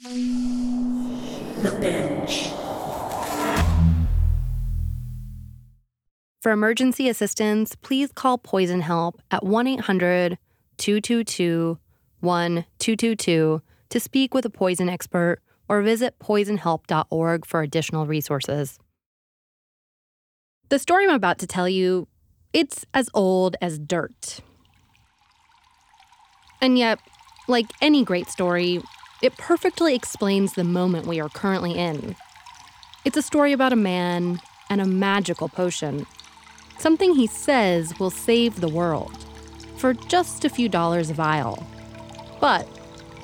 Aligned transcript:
The 0.00 1.76
Bench. 1.80 2.50
For 6.40 6.52
emergency 6.52 7.08
assistance, 7.08 7.74
please 7.74 8.12
call 8.12 8.38
Poison 8.38 8.82
Help 8.82 9.20
at 9.32 9.44
1 9.44 9.66
800 9.66 10.38
222 10.76 11.78
1222 12.20 13.60
to 13.88 14.00
speak 14.00 14.34
with 14.34 14.44
a 14.44 14.50
poison 14.50 14.88
expert 14.88 15.40
or 15.68 15.82
visit 15.82 16.16
poisonhelp.org 16.20 17.44
for 17.44 17.62
additional 17.62 18.06
resources. 18.06 18.78
The 20.68 20.78
story 20.78 21.06
I'm 21.06 21.10
about 21.10 21.40
to 21.40 21.48
tell 21.48 21.68
you, 21.68 22.06
it's 22.52 22.86
as 22.94 23.10
old 23.14 23.56
as 23.60 23.80
dirt. 23.80 24.42
And 26.60 26.78
yet, 26.78 27.00
like 27.48 27.66
any 27.80 28.04
great 28.04 28.28
story, 28.28 28.80
it 29.20 29.36
perfectly 29.36 29.94
explains 29.94 30.52
the 30.52 30.64
moment 30.64 31.06
we 31.06 31.20
are 31.20 31.28
currently 31.28 31.74
in. 31.74 32.14
It's 33.04 33.16
a 33.16 33.22
story 33.22 33.52
about 33.52 33.72
a 33.72 33.76
man 33.76 34.40
and 34.70 34.80
a 34.80 34.86
magical 34.86 35.48
potion. 35.48 36.06
Something 36.78 37.14
he 37.14 37.26
says 37.26 37.98
will 37.98 38.10
save 38.10 38.60
the 38.60 38.68
world 38.68 39.26
for 39.76 39.94
just 39.94 40.44
a 40.44 40.48
few 40.48 40.68
dollars 40.68 41.10
a 41.10 41.14
vial. 41.14 41.66
But 42.40 42.68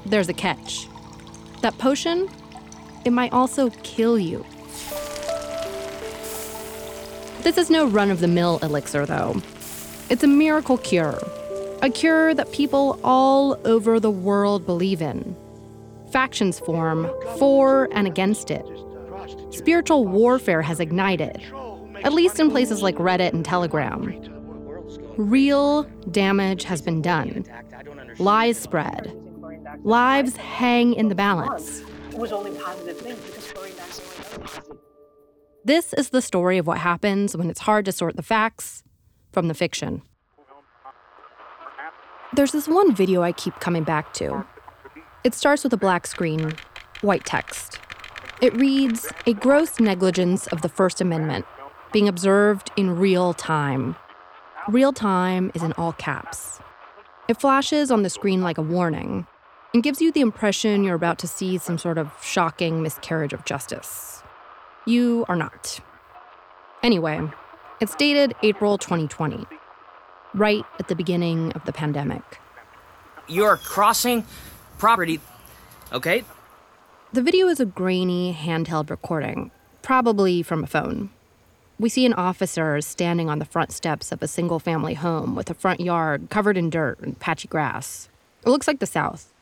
there's 0.04 0.28
a 0.28 0.34
catch. 0.34 0.88
That 1.60 1.78
potion, 1.78 2.28
it 3.04 3.12
might 3.12 3.32
also 3.32 3.70
kill 3.82 4.18
you. 4.18 4.44
This 7.42 7.58
is 7.58 7.70
no 7.70 7.86
run 7.86 8.10
of 8.10 8.20
the 8.20 8.28
mill 8.28 8.58
elixir, 8.62 9.06
though. 9.06 9.40
It's 10.10 10.24
a 10.24 10.28
miracle 10.28 10.78
cure, 10.78 11.22
a 11.82 11.90
cure 11.90 12.34
that 12.34 12.52
people 12.52 12.98
all 13.04 13.58
over 13.64 14.00
the 14.00 14.10
world 14.10 14.66
believe 14.66 15.00
in. 15.00 15.36
Factions 16.14 16.60
form 16.60 17.10
for 17.38 17.88
and 17.90 18.06
against 18.06 18.48
it. 18.48 18.64
Spiritual 19.50 20.06
warfare 20.06 20.62
has 20.62 20.78
ignited, 20.78 21.42
at 22.04 22.12
least 22.12 22.38
in 22.38 22.52
places 22.52 22.82
like 22.82 22.94
Reddit 22.98 23.32
and 23.32 23.44
Telegram. 23.44 24.14
Real 25.16 25.82
damage 26.12 26.62
has 26.62 26.80
been 26.80 27.02
done. 27.02 27.44
Lies 28.20 28.56
spread. 28.56 29.12
Lives 29.82 30.36
hang 30.36 30.94
in 30.94 31.08
the 31.08 31.16
balance. 31.16 31.82
This 35.64 35.92
is 35.94 36.10
the 36.10 36.22
story 36.22 36.58
of 36.58 36.68
what 36.68 36.78
happens 36.78 37.36
when 37.36 37.50
it's 37.50 37.62
hard 37.62 37.84
to 37.86 37.90
sort 37.90 38.14
the 38.14 38.22
facts 38.22 38.84
from 39.32 39.48
the 39.48 39.54
fiction. 39.54 40.00
There's 42.34 42.52
this 42.52 42.68
one 42.68 42.94
video 42.94 43.22
I 43.22 43.32
keep 43.32 43.58
coming 43.58 43.82
back 43.82 44.14
to. 44.14 44.46
It 45.24 45.32
starts 45.32 45.64
with 45.64 45.72
a 45.72 45.78
black 45.78 46.06
screen, 46.06 46.52
white 47.00 47.24
text. 47.24 47.80
It 48.42 48.54
reads 48.56 49.10
A 49.26 49.32
gross 49.32 49.80
negligence 49.80 50.46
of 50.48 50.60
the 50.60 50.68
First 50.68 51.00
Amendment 51.00 51.46
being 51.94 52.08
observed 52.08 52.70
in 52.76 52.98
real 52.98 53.32
time. 53.32 53.96
Real 54.68 54.92
time 54.92 55.50
is 55.54 55.62
in 55.62 55.72
all 55.78 55.94
caps. 55.94 56.60
It 57.26 57.40
flashes 57.40 57.90
on 57.90 58.02
the 58.02 58.10
screen 58.10 58.42
like 58.42 58.58
a 58.58 58.62
warning 58.62 59.26
and 59.72 59.82
gives 59.82 60.02
you 60.02 60.12
the 60.12 60.20
impression 60.20 60.84
you're 60.84 60.94
about 60.94 61.18
to 61.20 61.26
see 61.26 61.56
some 61.56 61.78
sort 61.78 61.96
of 61.96 62.12
shocking 62.22 62.82
miscarriage 62.82 63.32
of 63.32 63.46
justice. 63.46 64.22
You 64.84 65.24
are 65.26 65.36
not. 65.36 65.80
Anyway, 66.82 67.22
it's 67.80 67.94
dated 67.94 68.34
April 68.42 68.76
2020, 68.76 69.46
right 70.34 70.64
at 70.78 70.88
the 70.88 70.94
beginning 70.94 71.52
of 71.52 71.64
the 71.64 71.72
pandemic. 71.72 72.40
You're 73.26 73.56
crossing 73.56 74.26
property, 74.78 75.20
okay? 75.92 76.24
The 77.12 77.22
video 77.22 77.48
is 77.48 77.60
a 77.60 77.64
grainy 77.66 78.36
handheld 78.38 78.90
recording, 78.90 79.50
probably 79.82 80.42
from 80.42 80.64
a 80.64 80.66
phone. 80.66 81.10
We 81.78 81.88
see 81.88 82.06
an 82.06 82.14
officer 82.14 82.80
standing 82.80 83.28
on 83.28 83.38
the 83.38 83.44
front 83.44 83.72
steps 83.72 84.12
of 84.12 84.22
a 84.22 84.28
single 84.28 84.58
family 84.58 84.94
home 84.94 85.34
with 85.34 85.50
a 85.50 85.54
front 85.54 85.80
yard 85.80 86.28
covered 86.30 86.56
in 86.56 86.70
dirt 86.70 87.00
and 87.00 87.18
patchy 87.18 87.48
grass. 87.48 88.08
It 88.44 88.48
looks 88.48 88.68
like 88.68 88.78
the 88.78 88.86
South. 88.86 89.32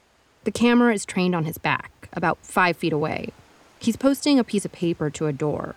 The 0.44 0.50
camera 0.50 0.94
is 0.94 1.04
trained 1.04 1.34
on 1.34 1.44
his 1.44 1.58
back, 1.58 2.08
about 2.12 2.38
five 2.42 2.76
feet 2.76 2.92
away. 2.92 3.30
He's 3.78 3.96
posting 3.96 4.38
a 4.38 4.44
piece 4.44 4.64
of 4.64 4.72
paper 4.72 5.10
to 5.10 5.26
a 5.26 5.32
door. 5.32 5.74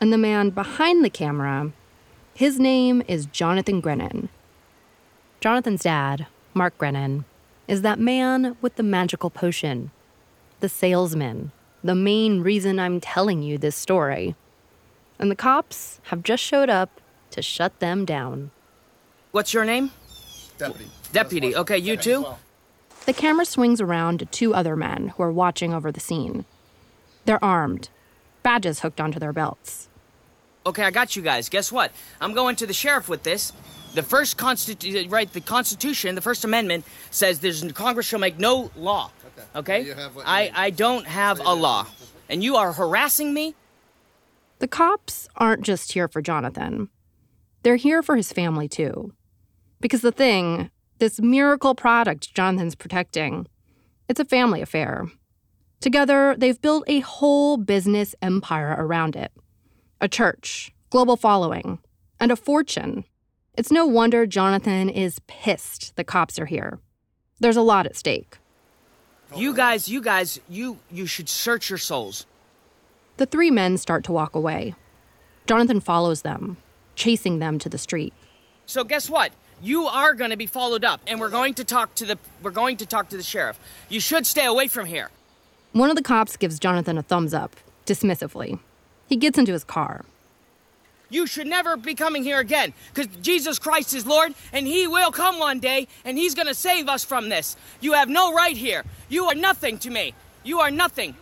And 0.00 0.12
the 0.12 0.18
man 0.18 0.50
behind 0.50 1.04
the 1.04 1.10
camera, 1.10 1.72
his 2.34 2.58
name 2.58 3.02
is 3.08 3.26
Jonathan 3.26 3.80
Grenon. 3.80 4.28
Jonathan's 5.40 5.82
dad, 5.82 6.26
Mark 6.54 6.76
Grenon, 6.78 7.24
is 7.68 7.82
that 7.82 8.00
man 8.00 8.56
with 8.60 8.74
the 8.74 8.82
magical 8.82 9.30
potion, 9.30 9.92
the 10.58 10.68
salesman, 10.68 11.52
the 11.84 11.94
main 11.94 12.40
reason 12.40 12.80
I'm 12.80 13.00
telling 13.00 13.42
you 13.42 13.58
this 13.58 13.76
story 13.76 14.34
and 15.18 15.30
the 15.30 15.36
cops 15.36 16.00
have 16.04 16.22
just 16.22 16.42
showed 16.42 16.70
up 16.70 17.00
to 17.30 17.42
shut 17.42 17.78
them 17.80 18.04
down. 18.04 18.50
What's 19.32 19.52
your 19.52 19.64
name? 19.64 19.90
Deputy. 20.56 20.90
Deputy. 21.12 21.56
Okay, 21.56 21.78
you 21.78 21.96
too? 21.96 22.26
The 23.06 23.12
camera 23.12 23.44
swings 23.44 23.80
around 23.80 24.18
to 24.18 24.26
two 24.26 24.54
other 24.54 24.76
men 24.76 25.08
who 25.08 25.22
are 25.22 25.32
watching 25.32 25.72
over 25.72 25.90
the 25.90 26.00
scene. 26.00 26.44
They're 27.24 27.42
armed, 27.42 27.88
badges 28.42 28.80
hooked 28.80 29.00
onto 29.00 29.18
their 29.18 29.32
belts. 29.32 29.88
Okay, 30.66 30.82
I 30.82 30.90
got 30.90 31.16
you 31.16 31.22
guys. 31.22 31.48
Guess 31.48 31.72
what? 31.72 31.92
I'm 32.20 32.34
going 32.34 32.56
to 32.56 32.66
the 32.66 32.74
sheriff 32.74 33.08
with 33.08 33.22
this. 33.22 33.52
The 33.94 34.02
first 34.02 34.36
constitution, 34.36 35.10
right? 35.10 35.32
The 35.32 35.40
Constitution, 35.40 36.14
the 36.14 36.20
First 36.20 36.44
Amendment 36.44 36.84
says 37.10 37.40
there's 37.40 37.62
Congress 37.72 38.06
shall 38.06 38.20
make 38.20 38.38
no 38.38 38.70
law. 38.76 39.10
Okay. 39.54 39.92
okay? 39.92 40.08
I 40.24 40.50
I 40.54 40.70
don't 40.70 41.06
have 41.06 41.40
a 41.40 41.54
law, 41.54 41.86
and 42.28 42.42
you 42.42 42.56
are 42.56 42.72
harassing 42.72 43.32
me. 43.32 43.54
The 44.58 44.68
cops 44.68 45.28
aren't 45.36 45.62
just 45.62 45.92
here 45.92 46.08
for 46.08 46.20
Jonathan, 46.20 46.88
they're 47.62 47.76
here 47.76 48.02
for 48.02 48.16
his 48.16 48.32
family 48.32 48.68
too. 48.68 49.12
Because 49.80 50.00
the 50.00 50.12
thing, 50.12 50.70
this 50.98 51.20
miracle 51.20 51.74
product 51.74 52.34
Jonathan's 52.34 52.74
protecting, 52.74 53.46
it's 54.08 54.20
a 54.20 54.24
family 54.24 54.60
affair. 54.60 55.06
Together, 55.80 56.34
they've 56.36 56.60
built 56.60 56.84
a 56.88 57.00
whole 57.00 57.56
business 57.56 58.14
empire 58.20 58.74
around 58.78 59.14
it 59.14 59.32
a 60.00 60.08
church, 60.08 60.72
global 60.90 61.16
following, 61.16 61.78
and 62.20 62.30
a 62.30 62.36
fortune. 62.36 63.04
It's 63.58 63.72
no 63.72 63.86
wonder 63.86 64.24
Jonathan 64.24 64.88
is 64.88 65.18
pissed 65.26 65.96
the 65.96 66.04
cops 66.04 66.38
are 66.38 66.46
here. 66.46 66.78
There's 67.40 67.56
a 67.56 67.60
lot 67.60 67.86
at 67.86 67.96
stake. 67.96 68.38
You 69.34 69.52
guys, 69.52 69.88
you 69.88 70.00
guys, 70.00 70.38
you 70.48 70.78
you 70.92 71.06
should 71.06 71.28
search 71.28 71.68
your 71.68 71.76
souls. 71.76 72.24
The 73.16 73.26
three 73.26 73.50
men 73.50 73.76
start 73.76 74.04
to 74.04 74.12
walk 74.12 74.36
away. 74.36 74.76
Jonathan 75.48 75.80
follows 75.80 76.22
them, 76.22 76.58
chasing 76.94 77.40
them 77.40 77.58
to 77.58 77.68
the 77.68 77.78
street. 77.78 78.14
So 78.66 78.84
guess 78.84 79.10
what? 79.10 79.32
You 79.60 79.86
are 79.86 80.14
going 80.14 80.30
to 80.30 80.36
be 80.36 80.46
followed 80.46 80.84
up 80.84 81.00
and 81.08 81.18
we're 81.18 81.28
going 81.28 81.54
to 81.54 81.64
talk 81.64 81.96
to 81.96 82.06
the 82.06 82.16
we're 82.44 82.52
going 82.52 82.76
to 82.76 82.86
talk 82.86 83.08
to 83.08 83.16
the 83.16 83.24
sheriff. 83.24 83.58
You 83.88 83.98
should 83.98 84.24
stay 84.24 84.46
away 84.46 84.68
from 84.68 84.86
here. 84.86 85.10
One 85.72 85.90
of 85.90 85.96
the 85.96 86.02
cops 86.02 86.36
gives 86.36 86.60
Jonathan 86.60 86.96
a 86.96 87.02
thumbs 87.02 87.34
up, 87.34 87.56
dismissively. 87.86 88.60
He 89.08 89.16
gets 89.16 89.36
into 89.36 89.52
his 89.52 89.64
car. 89.64 90.04
You 91.10 91.26
should 91.26 91.46
never 91.46 91.76
be 91.76 91.94
coming 91.94 92.22
here 92.22 92.38
again 92.38 92.74
because 92.92 93.14
Jesus 93.22 93.58
Christ 93.58 93.94
is 93.94 94.06
Lord 94.06 94.34
and 94.52 94.66
He 94.66 94.86
will 94.86 95.10
come 95.10 95.38
one 95.38 95.58
day 95.58 95.88
and 96.04 96.18
He's 96.18 96.34
going 96.34 96.48
to 96.48 96.54
save 96.54 96.88
us 96.88 97.04
from 97.04 97.28
this. 97.28 97.56
You 97.80 97.94
have 97.94 98.08
no 98.08 98.34
right 98.34 98.56
here. 98.56 98.84
You 99.08 99.26
are 99.26 99.34
nothing 99.34 99.78
to 99.78 99.90
me. 99.90 100.14
You 100.44 100.60
are 100.60 100.70
nothing. 100.70 101.14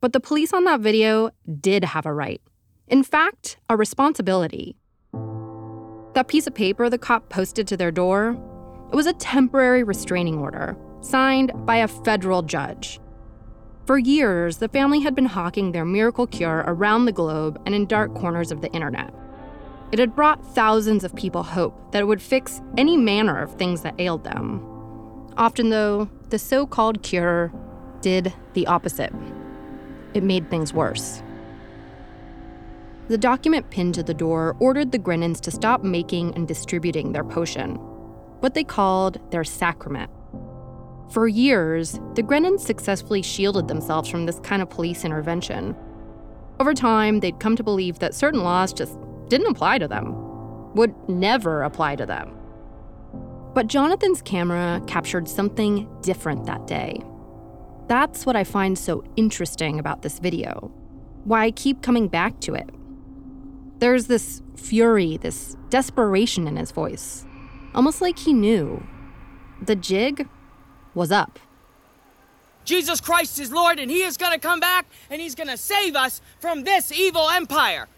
But 0.00 0.12
the 0.12 0.20
police 0.20 0.52
on 0.52 0.64
that 0.64 0.80
video 0.80 1.30
did 1.60 1.84
have 1.84 2.06
a 2.06 2.12
right. 2.12 2.40
In 2.86 3.02
fact, 3.02 3.58
a 3.68 3.76
responsibility. 3.76 4.76
That 6.14 6.28
piece 6.28 6.46
of 6.46 6.54
paper 6.54 6.88
the 6.88 6.98
cop 6.98 7.28
posted 7.28 7.66
to 7.68 7.76
their 7.76 7.90
door, 7.90 8.36
it 8.92 8.96
was 8.96 9.06
a 9.06 9.12
temporary 9.14 9.82
restraining 9.82 10.38
order 10.38 10.76
signed 11.00 11.52
by 11.66 11.76
a 11.76 11.88
federal 11.88 12.42
judge. 12.42 13.00
For 13.88 13.96
years, 13.96 14.58
the 14.58 14.68
family 14.68 15.00
had 15.00 15.14
been 15.14 15.24
hawking 15.24 15.72
their 15.72 15.86
miracle 15.86 16.26
cure 16.26 16.62
around 16.66 17.06
the 17.06 17.10
globe 17.10 17.58
and 17.64 17.74
in 17.74 17.86
dark 17.86 18.12
corners 18.14 18.52
of 18.52 18.60
the 18.60 18.70
internet. 18.72 19.14
It 19.92 19.98
had 19.98 20.14
brought 20.14 20.44
thousands 20.54 21.04
of 21.04 21.16
people 21.16 21.42
hope 21.42 21.92
that 21.92 22.02
it 22.02 22.04
would 22.04 22.20
fix 22.20 22.60
any 22.76 22.98
manner 22.98 23.40
of 23.40 23.54
things 23.54 23.80
that 23.80 23.98
ailed 23.98 24.24
them. 24.24 24.60
Often, 25.38 25.70
though, 25.70 26.10
the 26.28 26.38
so 26.38 26.66
called 26.66 27.02
cure 27.02 27.50
did 28.02 28.34
the 28.52 28.66
opposite 28.66 29.10
it 30.12 30.22
made 30.22 30.50
things 30.50 30.74
worse. 30.74 31.22
The 33.08 33.16
document 33.16 33.70
pinned 33.70 33.94
to 33.94 34.02
the 34.02 34.12
door 34.12 34.54
ordered 34.60 34.92
the 34.92 34.98
Grenons 34.98 35.40
to 35.40 35.50
stop 35.50 35.82
making 35.82 36.34
and 36.34 36.46
distributing 36.46 37.12
their 37.12 37.24
potion, 37.24 37.76
what 38.40 38.52
they 38.52 38.64
called 38.64 39.18
their 39.30 39.44
sacrament. 39.44 40.10
For 41.10 41.26
years, 41.26 41.98
the 42.14 42.22
Grenons 42.22 42.62
successfully 42.62 43.22
shielded 43.22 43.66
themselves 43.66 44.10
from 44.10 44.26
this 44.26 44.40
kind 44.40 44.60
of 44.60 44.68
police 44.68 45.04
intervention. 45.04 45.74
Over 46.60 46.74
time, 46.74 47.20
they'd 47.20 47.40
come 47.40 47.56
to 47.56 47.62
believe 47.62 47.98
that 48.00 48.14
certain 48.14 48.42
laws 48.42 48.74
just 48.74 48.98
didn't 49.28 49.50
apply 49.50 49.78
to 49.78 49.88
them, 49.88 50.74
would 50.74 50.94
never 51.08 51.62
apply 51.62 51.96
to 51.96 52.04
them. 52.04 52.34
But 53.54 53.68
Jonathan's 53.68 54.20
camera 54.20 54.82
captured 54.86 55.28
something 55.28 55.88
different 56.02 56.44
that 56.44 56.66
day. 56.66 57.00
That's 57.86 58.26
what 58.26 58.36
I 58.36 58.44
find 58.44 58.78
so 58.78 59.02
interesting 59.16 59.78
about 59.78 60.02
this 60.02 60.18
video, 60.18 60.70
why 61.24 61.44
I 61.44 61.50
keep 61.52 61.82
coming 61.82 62.08
back 62.08 62.38
to 62.40 62.54
it. 62.54 62.68
There's 63.78 64.08
this 64.08 64.42
fury, 64.56 65.16
this 65.16 65.56
desperation 65.70 66.46
in 66.46 66.56
his 66.56 66.70
voice, 66.70 67.24
almost 67.74 68.02
like 68.02 68.18
he 68.18 68.34
knew. 68.34 68.86
The 69.62 69.76
jig 69.76 70.28
was 70.94 71.12
up. 71.12 71.38
Jesus 72.64 73.00
Christ 73.00 73.38
is 73.38 73.50
Lord, 73.50 73.78
and 73.78 73.90
He 73.90 74.02
is 74.02 74.16
going 74.16 74.32
to 74.32 74.38
come 74.38 74.60
back, 74.60 74.86
and 75.10 75.20
He's 75.20 75.34
going 75.34 75.48
to 75.48 75.56
save 75.56 75.96
us 75.96 76.20
from 76.38 76.64
this 76.64 76.92
evil 76.92 77.30
empire. 77.30 77.88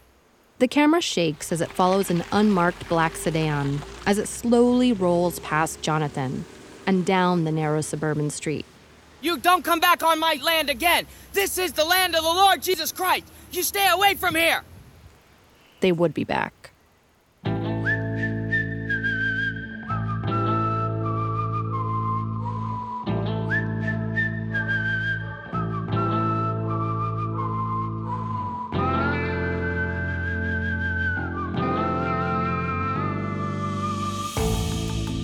The 0.59 0.67
camera 0.67 1.01
shakes 1.01 1.51
as 1.51 1.59
it 1.59 1.71
follows 1.71 2.11
an 2.11 2.23
unmarked 2.31 2.87
black 2.87 3.15
sedan 3.15 3.81
as 4.05 4.17
it 4.17 4.27
slowly 4.27 4.93
rolls 4.93 5.39
past 5.39 5.81
Jonathan 5.81 6.45
and 6.85 7.05
down 7.05 7.43
the 7.43 7.51
narrow 7.51 7.81
suburban 7.81 8.29
street. 8.29 8.65
You 9.21 9.37
don't 9.37 9.63
come 9.63 9.79
back 9.79 10.03
on 10.03 10.19
my 10.19 10.39
land 10.41 10.69
again. 10.69 11.05
This 11.33 11.57
is 11.57 11.73
the 11.73 11.83
land 11.83 12.15
of 12.15 12.23
the 12.23 12.29
Lord 12.29 12.61
Jesus 12.61 12.91
Christ. 12.91 13.25
You 13.51 13.63
stay 13.63 13.87
away 13.89 14.15
from 14.15 14.35
here. 14.35 14.63
They 15.79 15.91
would 15.91 16.13
be 16.13 16.23
back. 16.23 16.71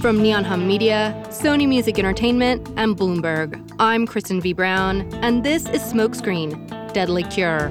From 0.07 0.21
Neon 0.21 0.45
Hum 0.45 0.65
Media, 0.65 1.21
Sony 1.27 1.68
Music 1.68 2.00
Entertainment, 2.00 2.65
and 2.77 2.95
Bloomberg, 2.95 3.62
I'm 3.77 4.07
Kristen 4.07 4.39
V. 4.39 4.54
Brown, 4.54 5.01
and 5.15 5.44
this 5.44 5.68
is 5.68 5.81
Smokescreen 5.81 6.94
Deadly 6.94 7.24
Cure, 7.24 7.65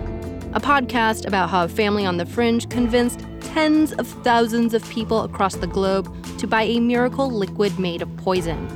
a 0.52 0.60
podcast 0.60 1.26
about 1.26 1.48
how 1.48 1.64
a 1.64 1.68
family 1.68 2.04
on 2.04 2.18
the 2.18 2.26
fringe 2.26 2.68
convinced 2.68 3.24
tens 3.40 3.94
of 3.94 4.06
thousands 4.22 4.74
of 4.74 4.86
people 4.90 5.22
across 5.22 5.54
the 5.54 5.66
globe 5.66 6.14
to 6.36 6.46
buy 6.46 6.64
a 6.64 6.78
miracle 6.78 7.30
liquid 7.30 7.78
made 7.78 8.02
of 8.02 8.16
poison, 8.18 8.68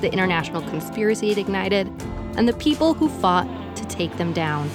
the 0.00 0.12
international 0.12 0.62
conspiracy 0.70 1.32
it 1.32 1.38
ignited, 1.38 1.88
and 2.36 2.48
the 2.48 2.52
people 2.52 2.94
who 2.94 3.08
fought 3.08 3.48
to 3.74 3.84
take 3.86 4.16
them 4.16 4.32
down. 4.32 4.70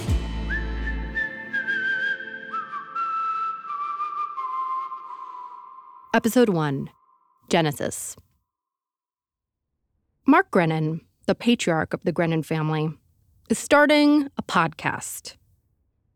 Episode 6.13 6.49
1 6.49 6.89
Genesis. 7.47 8.17
Mark 10.25 10.51
Grenon, 10.51 11.01
the 11.25 11.35
patriarch 11.35 11.93
of 11.93 12.01
the 12.05 12.13
Grenon 12.13 12.45
family, 12.45 12.89
is 13.49 13.59
starting 13.59 14.29
a 14.37 14.41
podcast. 14.43 15.35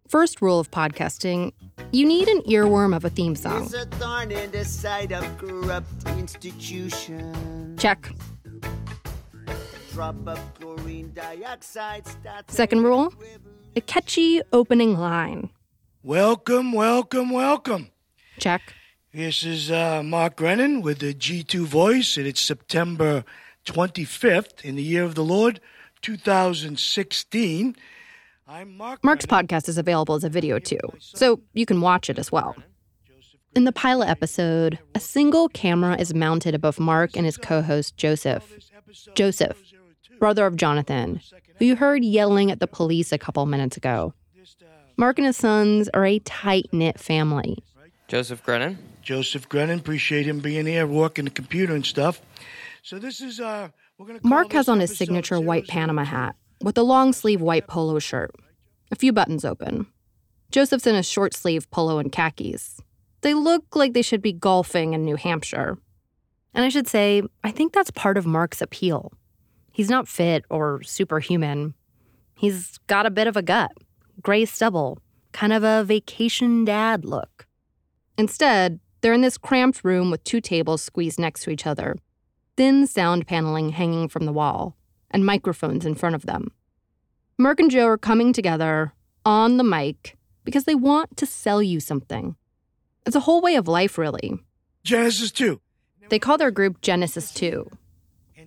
First 0.07 0.41
rule 0.41 0.61
of 0.61 0.71
podcasting 0.71 1.51
you 1.91 2.05
need 2.05 2.29
an 2.29 2.41
earworm 2.43 2.95
of 2.95 3.03
a 3.03 3.09
theme 3.09 3.35
song. 3.35 3.63
A 3.75 3.85
thorn 3.97 4.31
in 4.31 4.49
the 4.51 4.63
side 4.63 5.11
of 5.11 5.37
corrupt 5.37 6.07
institutions. 6.17 7.81
Check. 7.81 8.09
Drop 9.91 10.15
of 10.25 10.39
chlorine 10.53 11.11
dioxide 11.13 12.05
Second 12.47 12.83
rule 12.83 13.13
a 13.75 13.81
catchy 13.81 14.41
opening 14.53 14.97
line. 14.97 15.49
Welcome, 16.01 16.71
welcome, 16.71 17.29
welcome. 17.29 17.89
Check. 18.39 18.73
This 19.13 19.43
is 19.43 19.69
uh, 19.69 20.01
Mark 20.01 20.37
Grenon 20.37 20.81
with 20.81 20.99
the 20.99 21.13
G2 21.13 21.65
Voice, 21.65 22.15
and 22.15 22.25
it's 22.25 22.39
September 22.41 23.25
25th 23.67 24.63
in 24.63 24.75
the 24.75 24.81
year 24.81 25.03
of 25.03 25.15
the 25.15 25.23
Lord, 25.23 25.59
2016. 26.01 27.75
I'm 28.47 28.77
Mark. 28.77 29.03
Mark's 29.03 29.25
Grenon. 29.25 29.47
podcast 29.47 29.67
is 29.67 29.77
available 29.77 30.15
as 30.15 30.23
a 30.23 30.29
video 30.29 30.57
too, 30.57 30.79
so 30.99 31.41
you 31.53 31.65
can 31.65 31.81
watch 31.81 32.09
it 32.09 32.17
as 32.17 32.31
well. 32.31 32.55
In 33.55 33.65
the 33.65 33.73
pilot 33.73 34.07
episode, 34.07 34.79
a 34.95 35.01
single 35.01 35.49
camera 35.49 35.97
is 35.99 36.13
mounted 36.13 36.55
above 36.55 36.79
Mark 36.79 37.17
and 37.17 37.25
his 37.25 37.35
co 37.35 37.61
host, 37.61 37.97
Joseph. 37.97 38.53
Joseph, 39.15 39.57
brother 40.17 40.45
of 40.45 40.55
Jonathan, 40.55 41.19
who 41.57 41.65
you 41.65 41.75
heard 41.75 42.05
yelling 42.05 42.49
at 42.51 42.61
the 42.61 42.67
police 42.67 43.11
a 43.11 43.17
couple 43.17 43.45
minutes 43.45 43.75
ago. 43.75 44.13
Uh, 44.39 44.65
Mark 44.95 45.17
and 45.17 45.27
his 45.27 45.35
sons 45.35 45.89
are 45.93 46.05
a 46.05 46.19
tight 46.19 46.69
knit 46.71 46.99
family. 46.99 47.57
Joseph 48.07 48.41
Grenon. 48.45 48.77
Joseph 49.01 49.49
Grenon, 49.49 49.79
appreciate 49.79 50.25
him 50.25 50.39
being 50.39 50.65
here, 50.65 50.87
working 50.87 51.25
the 51.25 51.31
computer 51.31 51.75
and 51.75 51.85
stuff. 51.85 52.21
So 52.87 52.99
this 52.99 53.19
is 53.19 53.41
uh, 53.41 53.67
we're 53.97 54.05
gonna. 54.05 54.21
call 54.21 54.29
Mark 54.29 54.53
has 54.53 54.69
on 54.69 54.79
his 54.79 54.97
signature 54.97 55.41
white 55.41 55.65
002. 55.65 55.71
Panama 55.73 56.05
hat 56.05 56.37
with 56.61 56.77
a 56.77 56.83
long 56.83 57.11
sleeve 57.11 57.41
white 57.41 57.67
polo 57.67 57.99
shirt, 57.99 58.33
a 58.91 58.95
few 58.95 59.11
buttons 59.11 59.43
open. 59.43 59.87
Joseph's 60.51 60.87
in 60.87 60.95
a 60.95 61.03
short 61.03 61.33
sleeve 61.33 61.69
polo 61.69 61.99
and 61.99 62.13
khakis. 62.13 62.79
They 63.23 63.33
look 63.33 63.75
like 63.75 63.91
they 63.91 64.01
should 64.01 64.21
be 64.21 64.31
golfing 64.31 64.93
in 64.93 65.03
New 65.03 65.17
Hampshire. 65.17 65.77
And 66.53 66.63
I 66.63 66.69
should 66.69 66.87
say, 66.87 67.23
I 67.43 67.51
think 67.51 67.73
that's 67.73 67.91
part 67.91 68.17
of 68.17 68.25
Mark's 68.25 68.61
appeal. 68.61 69.11
He's 69.73 69.89
not 69.89 70.07
fit 70.07 70.45
or 70.49 70.81
superhuman. 70.81 71.73
He's 72.35 72.77
got 72.87 73.05
a 73.05 73.11
bit 73.11 73.27
of 73.27 73.35
a 73.35 73.41
gut, 73.41 73.71
gray 74.21 74.45
stubble, 74.45 74.99
kind 75.33 75.51
of 75.51 75.61
a 75.65 75.83
vacation 75.83 76.63
dad 76.63 77.03
look. 77.03 77.47
Instead, 78.17 78.79
they're 79.01 79.11
in 79.11 79.19
this 79.19 79.37
cramped 79.37 79.83
room 79.83 80.09
with 80.09 80.23
two 80.23 80.39
tables 80.39 80.81
squeezed 80.81 81.19
next 81.19 81.43
to 81.43 81.49
each 81.49 81.67
other, 81.67 81.97
thin 82.57 82.87
sound 82.87 83.27
paneling 83.27 83.69
hanging 83.69 84.09
from 84.09 84.25
the 84.25 84.33
wall, 84.33 84.75
and 85.11 85.25
microphones 85.25 85.85
in 85.85 85.95
front 85.95 86.15
of 86.15 86.25
them. 86.25 86.51
Mark 87.37 87.59
and 87.59 87.71
Joe 87.71 87.85
are 87.87 87.97
coming 87.97 88.33
together 88.33 88.93
on 89.23 89.57
the 89.57 89.63
mic 89.63 90.17
because 90.43 90.65
they 90.65 90.75
want 90.75 91.15
to 91.17 91.25
sell 91.25 91.61
you 91.61 91.79
something. 91.79 92.35
It's 93.05 93.15
a 93.15 93.21
whole 93.21 93.41
way 93.41 93.55
of 93.55 93.67
life, 93.67 93.97
really. 93.97 94.33
Genesis 94.83 95.31
2. 95.31 95.61
They 96.09 96.19
call 96.19 96.37
their 96.37 96.51
group 96.51 96.81
Genesis 96.81 97.31
2. 97.33 97.69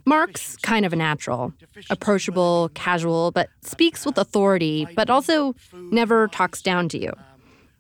Mark's 0.07 0.57
kind 0.57 0.85
of 0.87 0.93
a 0.93 0.97
natural, 0.97 1.53
approachable, 1.91 2.71
casual, 2.75 3.31
but 3.31 3.49
speaks 3.63 4.05
with 4.05 4.19
authority, 4.19 4.89
but 4.97 5.11
also 5.11 5.55
never 5.73 6.29
talks 6.29 6.63
down 6.63 6.89
to 6.89 6.99
you. 6.99 7.13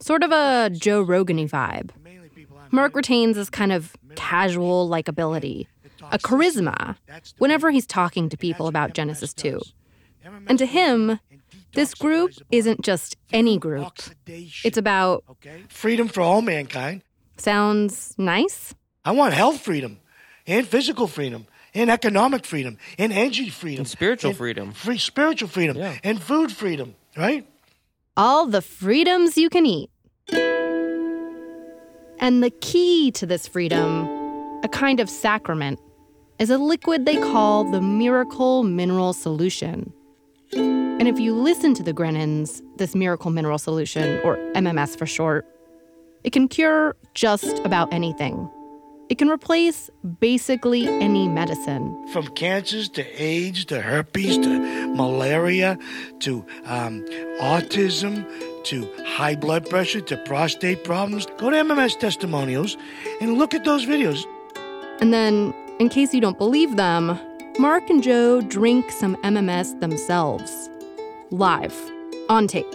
Sort 0.00 0.22
of 0.22 0.30
a 0.30 0.70
Joe 0.70 1.00
Rogan 1.02 1.48
vibe. 1.48 1.90
Mark 2.70 2.94
retains 2.94 3.36
this 3.36 3.50
kind 3.50 3.72
of 3.72 3.96
casual 4.14 4.88
likability, 4.88 5.66
a 6.10 6.18
charisma, 6.18 6.96
whenever 7.38 7.70
he's 7.70 7.86
talking 7.86 8.28
to 8.28 8.36
people 8.36 8.66
about 8.68 8.94
Genesis 8.94 9.32
2. 9.34 9.60
And 10.46 10.58
to 10.58 10.66
him, 10.66 11.18
this 11.74 11.94
group 11.94 12.32
isn't 12.50 12.82
just 12.82 13.16
any 13.32 13.58
group. 13.58 13.92
It's 14.26 14.76
about 14.78 15.24
Freedom 15.68 16.08
for 16.08 16.20
all 16.20 16.42
mankind. 16.42 17.02
sounds 17.38 18.14
nice? 18.18 18.74
I 19.04 19.12
want 19.12 19.34
health 19.34 19.60
freedom 19.60 19.98
and 20.46 20.66
physical 20.66 21.06
freedom 21.06 21.46
and 21.72 21.90
economic 21.90 22.44
freedom 22.44 22.76
and 22.98 23.12
energy 23.12 23.48
freedom 23.48 23.80
And 23.80 23.88
spiritual 23.88 24.30
and 24.30 24.36
freedom. 24.38 24.72
free 24.72 24.98
spiritual 24.98 25.48
freedom 25.48 25.76
Yeah. 25.76 25.96
and 26.04 26.20
food 26.20 26.52
freedom, 26.52 26.94
right? 27.16 27.46
all 28.16 28.44
the 28.46 28.60
freedoms 28.60 29.38
you 29.38 29.48
can 29.48 29.64
eat. 29.64 29.88
And 32.18 32.42
the 32.42 32.50
key 32.60 33.10
to 33.12 33.24
this 33.24 33.48
freedom, 33.48 34.06
a 34.62 34.68
kind 34.68 35.00
of 35.00 35.08
sacrament, 35.08 35.78
is 36.40 36.48
a 36.48 36.56
liquid 36.56 37.04
they 37.04 37.18
call 37.18 37.64
the 37.64 37.82
miracle 37.82 38.64
mineral 38.64 39.12
solution. 39.12 39.92
And 40.54 41.06
if 41.06 41.20
you 41.20 41.34
listen 41.34 41.74
to 41.74 41.82
the 41.82 41.92
Grenons, 41.92 42.62
this 42.76 42.94
miracle 42.94 43.30
mineral 43.30 43.58
solution, 43.58 44.20
or 44.24 44.36
MMS 44.54 44.98
for 44.98 45.06
short, 45.06 45.46
it 46.24 46.32
can 46.32 46.48
cure 46.48 46.96
just 47.14 47.58
about 47.60 47.92
anything. 47.92 48.50
It 49.10 49.18
can 49.18 49.28
replace 49.28 49.90
basically 50.20 50.86
any 50.86 51.28
medicine. 51.28 52.08
From 52.12 52.28
cancers 52.28 52.88
to 52.90 53.22
AIDS 53.22 53.64
to 53.66 53.80
herpes 53.82 54.38
to 54.38 54.88
malaria 54.94 55.78
to 56.20 56.44
um, 56.64 57.04
autism 57.40 58.24
to 58.64 58.88
high 59.04 59.34
blood 59.34 59.68
pressure 59.68 60.00
to 60.00 60.16
prostate 60.18 60.84
problems. 60.84 61.26
Go 61.38 61.50
to 61.50 61.56
MMS 61.56 61.98
testimonials 61.98 62.76
and 63.20 63.36
look 63.36 63.52
at 63.52 63.64
those 63.64 63.84
videos. 63.84 64.24
And 65.00 65.12
then, 65.12 65.54
in 65.80 65.88
case 65.88 66.12
you 66.12 66.20
don't 66.20 66.36
believe 66.36 66.76
them, 66.76 67.18
Mark 67.58 67.88
and 67.88 68.02
Joe 68.02 68.42
drink 68.42 68.90
some 68.90 69.16
MMS 69.22 69.80
themselves. 69.80 70.68
Live, 71.30 71.74
on 72.28 72.46
tape. 72.46 72.66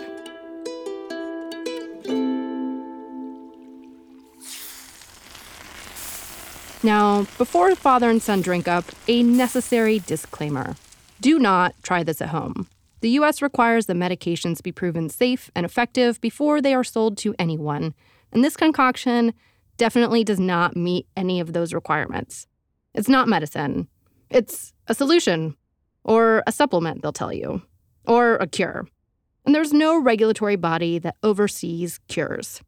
Now, 6.81 7.27
before 7.37 7.73
father 7.75 8.09
and 8.09 8.21
son 8.21 8.41
drink 8.41 8.67
up, 8.67 8.85
a 9.07 9.21
necessary 9.21 9.99
disclaimer. 9.99 10.75
Do 11.21 11.37
not 11.37 11.75
try 11.83 12.03
this 12.03 12.21
at 12.21 12.29
home. 12.29 12.67
The 13.01 13.09
US 13.11 13.41
requires 13.41 13.85
that 13.85 13.97
medications 13.97 14.63
be 14.63 14.71
proven 14.71 15.09
safe 15.09 15.51
and 15.55 15.63
effective 15.63 16.19
before 16.21 16.59
they 16.59 16.73
are 16.73 16.83
sold 16.83 17.17
to 17.19 17.35
anyone, 17.37 17.93
and 18.31 18.43
this 18.43 18.57
concoction 18.57 19.33
definitely 19.77 20.23
does 20.23 20.39
not 20.39 20.75
meet 20.75 21.05
any 21.15 21.39
of 21.39 21.53
those 21.53 21.71
requirements. 21.71 22.47
It's 22.95 23.09
not 23.09 23.27
medicine. 23.27 23.87
It's 24.29 24.73
a 24.87 24.95
solution, 24.95 25.55
or 26.03 26.41
a 26.47 26.51
supplement, 26.51 27.01
they'll 27.01 27.11
tell 27.11 27.33
you, 27.33 27.61
or 28.07 28.35
a 28.35 28.47
cure. 28.47 28.87
And 29.45 29.53
there's 29.53 29.73
no 29.73 30.01
regulatory 30.01 30.55
body 30.55 30.97
that 30.99 31.17
oversees 31.21 31.99
cures. 32.07 32.61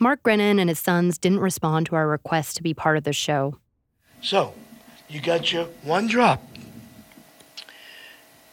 Mark 0.00 0.22
Grenon 0.22 0.58
and 0.60 0.68
his 0.68 0.80
sons 0.80 1.18
didn't 1.18 1.38
respond 1.38 1.86
to 1.86 1.94
our 1.94 2.06
request 2.06 2.56
to 2.56 2.62
be 2.62 2.74
part 2.74 2.96
of 2.96 3.04
the 3.04 3.12
show. 3.12 3.58
So, 4.20 4.54
you 5.08 5.20
got 5.20 5.52
your 5.52 5.66
one 5.82 6.08
drop. 6.08 6.42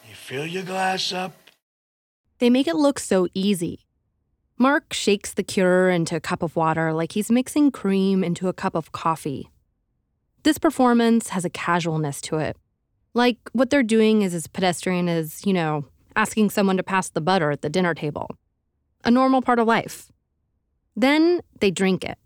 You 0.07 0.13
fill 0.13 0.45
your 0.45 0.63
glass 0.63 1.11
up. 1.11 1.33
They 2.37 2.49
make 2.49 2.67
it 2.67 2.75
look 2.75 2.99
so 2.99 3.27
easy. 3.33 3.85
Mark 4.57 4.93
shakes 4.93 5.33
the 5.33 5.43
cure 5.43 5.89
into 5.89 6.15
a 6.15 6.19
cup 6.19 6.43
of 6.43 6.55
water 6.55 6.93
like 6.93 7.13
he's 7.13 7.31
mixing 7.31 7.71
cream 7.71 8.23
into 8.23 8.47
a 8.47 8.53
cup 8.53 8.75
of 8.75 8.91
coffee. 8.91 9.50
This 10.43 10.57
performance 10.57 11.29
has 11.29 11.45
a 11.45 11.49
casualness 11.49 12.19
to 12.21 12.37
it. 12.37 12.57
Like 13.13 13.37
what 13.53 13.69
they're 13.69 13.83
doing 13.83 14.23
is 14.23 14.33
as 14.33 14.47
pedestrian 14.47 15.07
as, 15.07 15.45
you 15.45 15.53
know, 15.53 15.85
asking 16.15 16.49
someone 16.49 16.77
to 16.77 16.83
pass 16.83 17.09
the 17.09 17.21
butter 17.21 17.51
at 17.51 17.61
the 17.61 17.69
dinner 17.69 17.93
table. 17.93 18.29
A 19.03 19.11
normal 19.11 19.41
part 19.41 19.59
of 19.59 19.67
life. 19.67 20.11
Then 20.95 21.41
they 21.59 21.71
drink 21.71 22.03
it. 22.03 22.17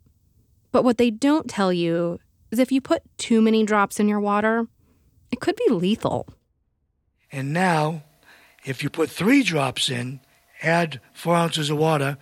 But 0.72 0.84
what 0.84 0.98
they 0.98 1.12
don't 1.12 1.50
tell 1.50 1.74
you 1.74 2.20
is 2.52 2.60
if 2.60 2.72
you 2.72 2.82
put 2.82 3.04
too 3.18 3.42
many 3.42 3.64
drops 3.64 4.00
in 4.00 4.08
your 4.08 4.20
water, 4.20 4.68
it 5.32 5.40
could 5.40 5.56
be 5.56 5.74
lethal. 5.74 6.28
And 7.32 7.54
now, 7.54 8.04
if 8.64 8.84
you 8.84 8.90
put 8.90 9.10
three 9.10 9.44
drops 9.44 9.90
in, 9.90 10.20
add 10.62 11.02
four 11.14 11.36
ounces 11.36 11.70
of 11.70 11.78
water, 11.78 12.18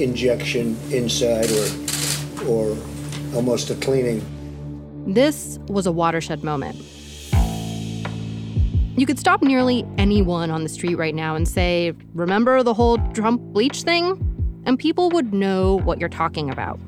injection 0.02 0.76
inside 0.90 1.50
or, 1.50 2.48
or 2.48 2.76
almost 3.34 3.70
a 3.70 3.74
cleaning? 3.76 4.24
This 5.06 5.58
was 5.68 5.86
a 5.86 5.92
watershed 5.92 6.42
moment. 6.42 6.76
You 8.96 9.06
could 9.06 9.18
stop 9.18 9.42
nearly 9.42 9.84
anyone 9.98 10.50
on 10.50 10.62
the 10.62 10.68
street 10.68 10.94
right 10.94 11.14
now 11.14 11.34
and 11.34 11.46
say, 11.46 11.92
Remember 12.14 12.62
the 12.62 12.72
whole 12.72 12.98
Trump 13.12 13.40
bleach 13.52 13.82
thing? 13.82 14.20
And 14.66 14.78
people 14.78 15.10
would 15.10 15.34
know 15.34 15.80
what 15.80 16.00
you're 16.00 16.08
talking 16.08 16.48
about. 16.48 16.80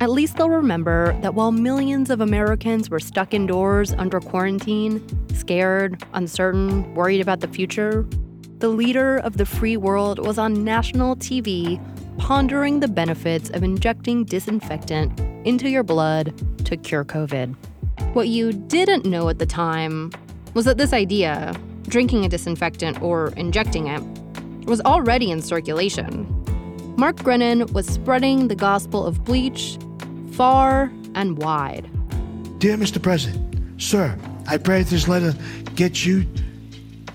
At 0.00 0.10
least 0.10 0.36
they'll 0.36 0.48
remember 0.48 1.18
that 1.22 1.34
while 1.34 1.50
millions 1.50 2.08
of 2.08 2.20
Americans 2.20 2.88
were 2.88 3.00
stuck 3.00 3.34
indoors 3.34 3.92
under 3.94 4.20
quarantine, 4.20 5.02
scared, 5.34 6.00
uncertain, 6.14 6.94
worried 6.94 7.20
about 7.20 7.40
the 7.40 7.48
future, 7.48 8.06
the 8.58 8.68
leader 8.68 9.18
of 9.18 9.38
the 9.38 9.44
free 9.44 9.76
world 9.76 10.24
was 10.24 10.38
on 10.38 10.62
national 10.62 11.16
TV 11.16 11.80
pondering 12.18 12.78
the 12.78 12.86
benefits 12.86 13.50
of 13.50 13.64
injecting 13.64 14.24
disinfectant 14.24 15.18
into 15.44 15.68
your 15.68 15.82
blood 15.82 16.32
to 16.64 16.76
cure 16.76 17.04
COVID. 17.04 17.56
What 18.12 18.28
you 18.28 18.52
didn't 18.52 19.04
know 19.04 19.28
at 19.28 19.40
the 19.40 19.46
time 19.46 20.12
was 20.54 20.64
that 20.64 20.78
this 20.78 20.92
idea, 20.92 21.56
drinking 21.88 22.24
a 22.24 22.28
disinfectant 22.28 23.02
or 23.02 23.32
injecting 23.36 23.88
it, 23.88 24.02
was 24.66 24.80
already 24.82 25.32
in 25.32 25.42
circulation. 25.42 26.26
Mark 26.96 27.16
Grenon 27.16 27.72
was 27.72 27.86
spreading 27.86 28.48
the 28.48 28.56
gospel 28.56 29.04
of 29.04 29.24
bleach 29.24 29.76
far 30.38 30.88
and 31.16 31.36
wide. 31.36 31.90
Dear 32.60 32.76
Mr. 32.76 33.02
President, 33.02 33.82
sir, 33.82 34.16
I 34.46 34.56
pray 34.56 34.84
that 34.84 34.88
this 34.88 35.08
letter 35.08 35.34
gets 35.74 36.06
you 36.06 36.24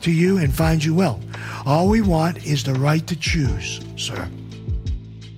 to 0.02 0.12
you 0.12 0.38
and 0.40 0.54
finds 0.54 0.86
you 0.86 0.94
well. 0.94 1.22
All 1.66 1.88
we 1.88 2.02
want 2.02 2.46
is 2.46 2.66
the 2.66 2.74
right 2.74 3.08
to 3.08 3.16
choose, 3.16 3.80
sir. 3.96 4.28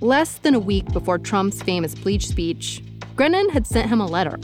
Less 0.01 0.39
than 0.39 0.56
a 0.56 0.60
week 0.60 0.92
before 0.94 1.20
Trump's 1.20 1.62
famous 1.62 1.94
bleach 1.94 2.25
speech, 2.25 2.82
Grenon 3.15 3.51
had 3.51 3.68
sent 3.68 3.88
him 3.88 4.01
a 4.01 4.08
letter, 4.08 4.39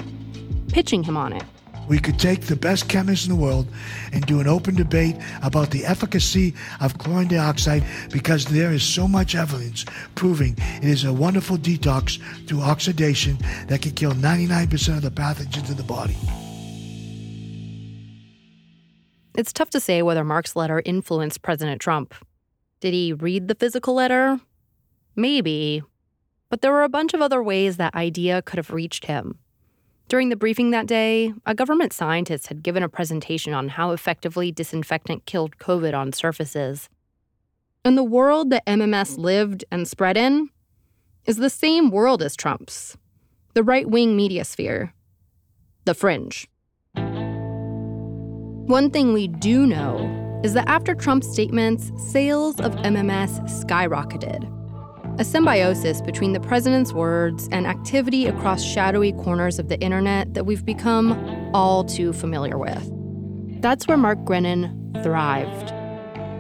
pitching 0.68 1.02
him 1.02 1.18
on 1.18 1.34
it. 1.34 1.44
We 1.92 2.00
could 2.00 2.18
take 2.18 2.44
the 2.44 2.56
best 2.56 2.88
chemists 2.88 3.28
in 3.28 3.36
the 3.36 3.42
world 3.42 3.68
and 4.14 4.26
do 4.26 4.40
an 4.40 4.48
open 4.48 4.76
debate 4.76 5.18
about 5.44 5.72
the 5.72 5.86
efficacy 5.86 6.54
of 6.80 6.98
chlorine 6.98 7.28
dioxide 7.28 7.84
because 8.14 8.46
there 8.46 8.72
is 8.72 8.82
so 8.82 9.10
much 9.10 9.36
evidence 9.36 9.84
proving 10.16 10.56
it 10.58 10.86
is 10.86 11.04
a 11.04 11.12
wonderful 11.12 11.58
detox 11.58 12.18
through 12.48 12.62
oxidation 12.62 13.38
that 13.68 13.82
can 13.82 13.92
kill 13.92 14.14
99% 14.14 14.96
of 14.96 15.02
the 15.02 15.12
pathogens 15.12 15.70
in 15.70 15.76
the 15.76 15.84
body. 15.84 16.16
It's 19.36 19.52
tough 19.52 19.72
to 19.72 19.82
say 19.82 20.02
whether 20.02 20.24
Mark's 20.24 20.56
letter 20.56 20.82
influenced 20.86 21.42
President 21.42 21.82
Trump. 21.82 22.16
Did 22.80 22.94
he 22.94 23.12
read 23.12 23.50
the 23.50 23.56
physical 23.56 23.96
letter? 23.96 24.40
Maybe. 25.18 25.84
But 26.48 26.62
there 26.62 26.72
were 26.72 26.84
a 26.84 26.90
bunch 26.90 27.14
of 27.14 27.22
other 27.22 27.44
ways 27.44 27.76
that 27.76 27.96
idea 27.96 28.42
could 28.42 28.60
have 28.60 28.72
reached 28.72 29.08
him. 29.08 29.41
During 30.12 30.28
the 30.28 30.36
briefing 30.36 30.72
that 30.72 30.88
day, 30.88 31.34
a 31.46 31.56
government 31.56 31.94
scientist 31.94 32.48
had 32.48 32.64
given 32.64 32.84
a 32.84 32.90
presentation 32.90 33.54
on 33.54 33.70
how 33.70 33.92
effectively 33.92 34.52
disinfectant 34.52 35.26
killed 35.26 35.58
COVID 35.58 35.94
on 35.94 36.12
surfaces. 36.12 36.90
And 37.86 37.98
the 37.98 38.04
world 38.04 38.50
that 38.50 38.66
MMS 38.66 39.18
lived 39.18 39.64
and 39.72 39.88
spread 39.88 40.18
in 40.18 40.50
is 41.26 41.38
the 41.38 41.50
same 41.50 41.92
world 41.92 42.22
as 42.22 42.36
Trump's 42.36 42.98
the 43.54 43.64
right 43.64 43.90
wing 43.90 44.18
media 44.18 44.44
sphere, 44.44 44.94
the 45.86 45.94
fringe. 45.94 46.46
One 48.68 48.90
thing 48.92 49.14
we 49.14 49.30
do 49.30 49.66
know 49.66 50.42
is 50.44 50.52
that 50.56 50.68
after 50.68 50.94
Trump's 50.94 51.32
statements, 51.32 51.90
sales 52.12 52.60
of 52.60 52.76
MMS 52.76 53.40
skyrocketed. 53.64 54.61
A 55.18 55.24
symbiosis 55.24 56.02
between 56.02 56.34
the 56.34 56.40
president's 56.40 56.94
words 56.94 57.48
and 57.52 57.68
activity 57.68 58.26
across 58.26 58.64
shadowy 58.64 59.12
corners 59.12 59.60
of 59.60 59.68
the 59.70 59.80
internet 59.80 60.34
that 60.34 60.46
we've 60.46 60.66
become 60.66 61.52
all 61.54 61.84
too 61.84 62.14
familiar 62.14 62.58
with. 62.58 62.90
That's 63.62 63.88
where 63.88 63.98
Mark 63.98 64.20
Grenon 64.26 65.04
thrived. 65.04 65.74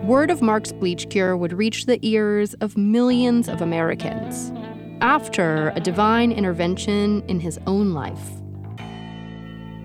Word 0.05 0.31
of 0.31 0.41
Mark's 0.41 0.71
bleach 0.71 1.09
cure 1.09 1.37
would 1.37 1.53
reach 1.53 1.85
the 1.85 1.99
ears 2.01 2.55
of 2.55 2.75
millions 2.75 3.47
of 3.47 3.61
Americans 3.61 4.51
after 5.01 5.69
a 5.75 5.79
divine 5.79 6.31
intervention 6.31 7.23
in 7.27 7.39
his 7.39 7.59
own 7.67 7.93
life. 7.93 8.31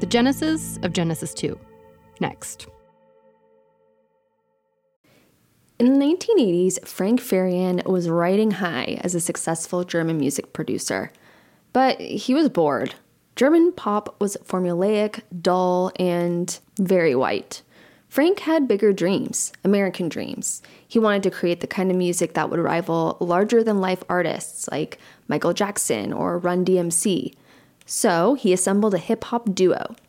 The 0.01 0.07
genesis 0.07 0.79
of 0.83 0.93
Genesis 0.93 1.35
2. 1.35 1.59
Next. 2.21 2.67
In 5.79 5.99
the 5.99 6.07
1980s, 6.07 6.87
Frank 6.87 7.21
Farian 7.21 7.85
was 7.85 8.09
riding 8.09 8.53
high 8.53 8.99
as 9.03 9.15
a 9.15 9.21
successful 9.21 9.85
German 9.85 10.17
music 10.19 10.55
producer. 10.55 11.13
But 11.75 12.01
he 12.01 12.33
was 12.33 12.49
bored. 12.49 12.95
German 13.35 13.73
pop 13.73 14.19
was 14.19 14.39
formulaic, 14.43 15.21
dull, 15.43 15.93
and 15.97 16.59
very 16.79 17.15
white. 17.15 17.61
Frank 18.09 18.41
had 18.41 18.67
bigger 18.67 18.95
dreams, 18.95 19.53
American 19.63 20.09
dreams. 20.09 20.63
He 20.89 20.99
wanted 20.99 21.23
to 21.25 21.31
create 21.31 21.61
the 21.61 21.67
kind 21.67 21.91
of 21.91 21.97
music 21.99 22.33
that 22.33 22.49
would 22.49 22.61
rival 22.61 23.19
larger 23.21 23.63
than 23.63 23.83
life 23.83 24.03
artists 24.09 24.69
like 24.73 24.99
Michael 25.29 25.53
Jackson 25.53 26.15
or 26.15 26.39
Run 26.39 26.65
DMC. 26.65 27.35
So 27.85 28.33
he 28.33 28.55
assembled 28.55 28.95
a 28.95 28.99
hip 28.99 29.25
hop 29.25 29.55
duo, 29.55 29.95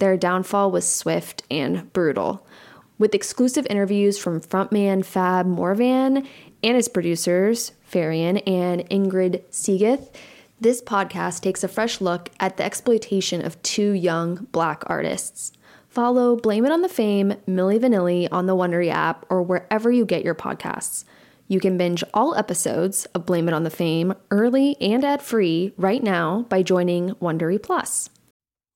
their 0.00 0.16
downfall 0.16 0.70
was 0.70 0.90
swift 0.90 1.42
and 1.50 1.92
brutal. 1.92 2.46
With 2.98 3.14
exclusive 3.14 3.66
interviews 3.70 4.18
from 4.18 4.40
frontman 4.40 5.04
Fab 5.04 5.46
Morvan 5.46 6.26
and 6.62 6.76
its 6.76 6.88
producers, 6.88 7.72
Farian 7.90 8.42
and 8.46 8.88
Ingrid 8.90 9.42
Segieth, 9.50 10.10
this 10.60 10.82
podcast 10.82 11.40
takes 11.40 11.64
a 11.64 11.68
fresh 11.68 12.02
look 12.02 12.28
at 12.38 12.58
the 12.58 12.64
exploitation 12.64 13.44
of 13.44 13.62
two 13.62 13.92
young 13.92 14.46
black 14.52 14.82
artists. 14.86 15.52
Follow 15.88 16.36
Blame 16.36 16.66
It 16.66 16.72
on 16.72 16.82
the 16.82 16.88
Fame, 16.88 17.34
Milli 17.48 17.80
Vanilli 17.80 18.28
on 18.30 18.46
the 18.46 18.54
Wondery 18.54 18.90
app 18.90 19.24
or 19.30 19.42
wherever 19.42 19.90
you 19.90 20.04
get 20.04 20.22
your 20.22 20.34
podcasts. 20.34 21.04
You 21.48 21.58
can 21.58 21.78
binge 21.78 22.04
all 22.14 22.34
episodes 22.34 23.06
of 23.06 23.26
Blame 23.26 23.48
It 23.48 23.54
on 23.54 23.64
the 23.64 23.70
Fame 23.70 24.14
early 24.30 24.76
and 24.80 25.02
ad 25.04 25.22
free 25.22 25.72
right 25.76 26.02
now 26.02 26.42
by 26.48 26.62
joining 26.62 27.14
Wondery 27.14 27.60
Plus. 27.60 28.10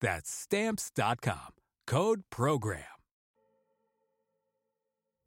That's 0.00 0.30
stamps.com. 0.30 1.54
Code 1.86 2.22
program. 2.30 2.84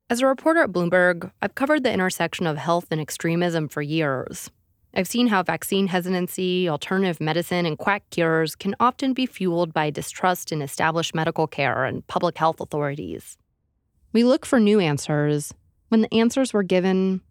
As 0.09 0.19
a 0.19 0.27
reporter 0.27 0.63
at 0.63 0.73
Bloomberg, 0.73 1.31
I've 1.41 1.55
covered 1.55 1.83
the 1.83 1.91
intersection 1.93 2.45
of 2.45 2.57
health 2.57 2.87
and 2.91 2.99
extremism 2.99 3.69
for 3.69 3.81
years. 3.81 4.51
I've 4.93 5.07
seen 5.07 5.27
how 5.27 5.41
vaccine 5.41 5.87
hesitancy, 5.87 6.67
alternative 6.67 7.21
medicine, 7.21 7.65
and 7.65 7.77
quack 7.77 8.03
cures 8.09 8.55
can 8.55 8.75
often 8.77 9.13
be 9.13 9.25
fueled 9.25 9.73
by 9.73 9.89
distrust 9.89 10.51
in 10.51 10.61
established 10.61 11.15
medical 11.15 11.47
care 11.47 11.85
and 11.85 12.05
public 12.07 12.37
health 12.37 12.59
authorities. 12.59 13.37
We 14.11 14.25
look 14.25 14.45
for 14.45 14.59
new 14.59 14.81
answers 14.81 15.53
when 15.87 16.01
the 16.01 16.13
answers 16.13 16.53
we're 16.53 16.63
given 16.63 17.21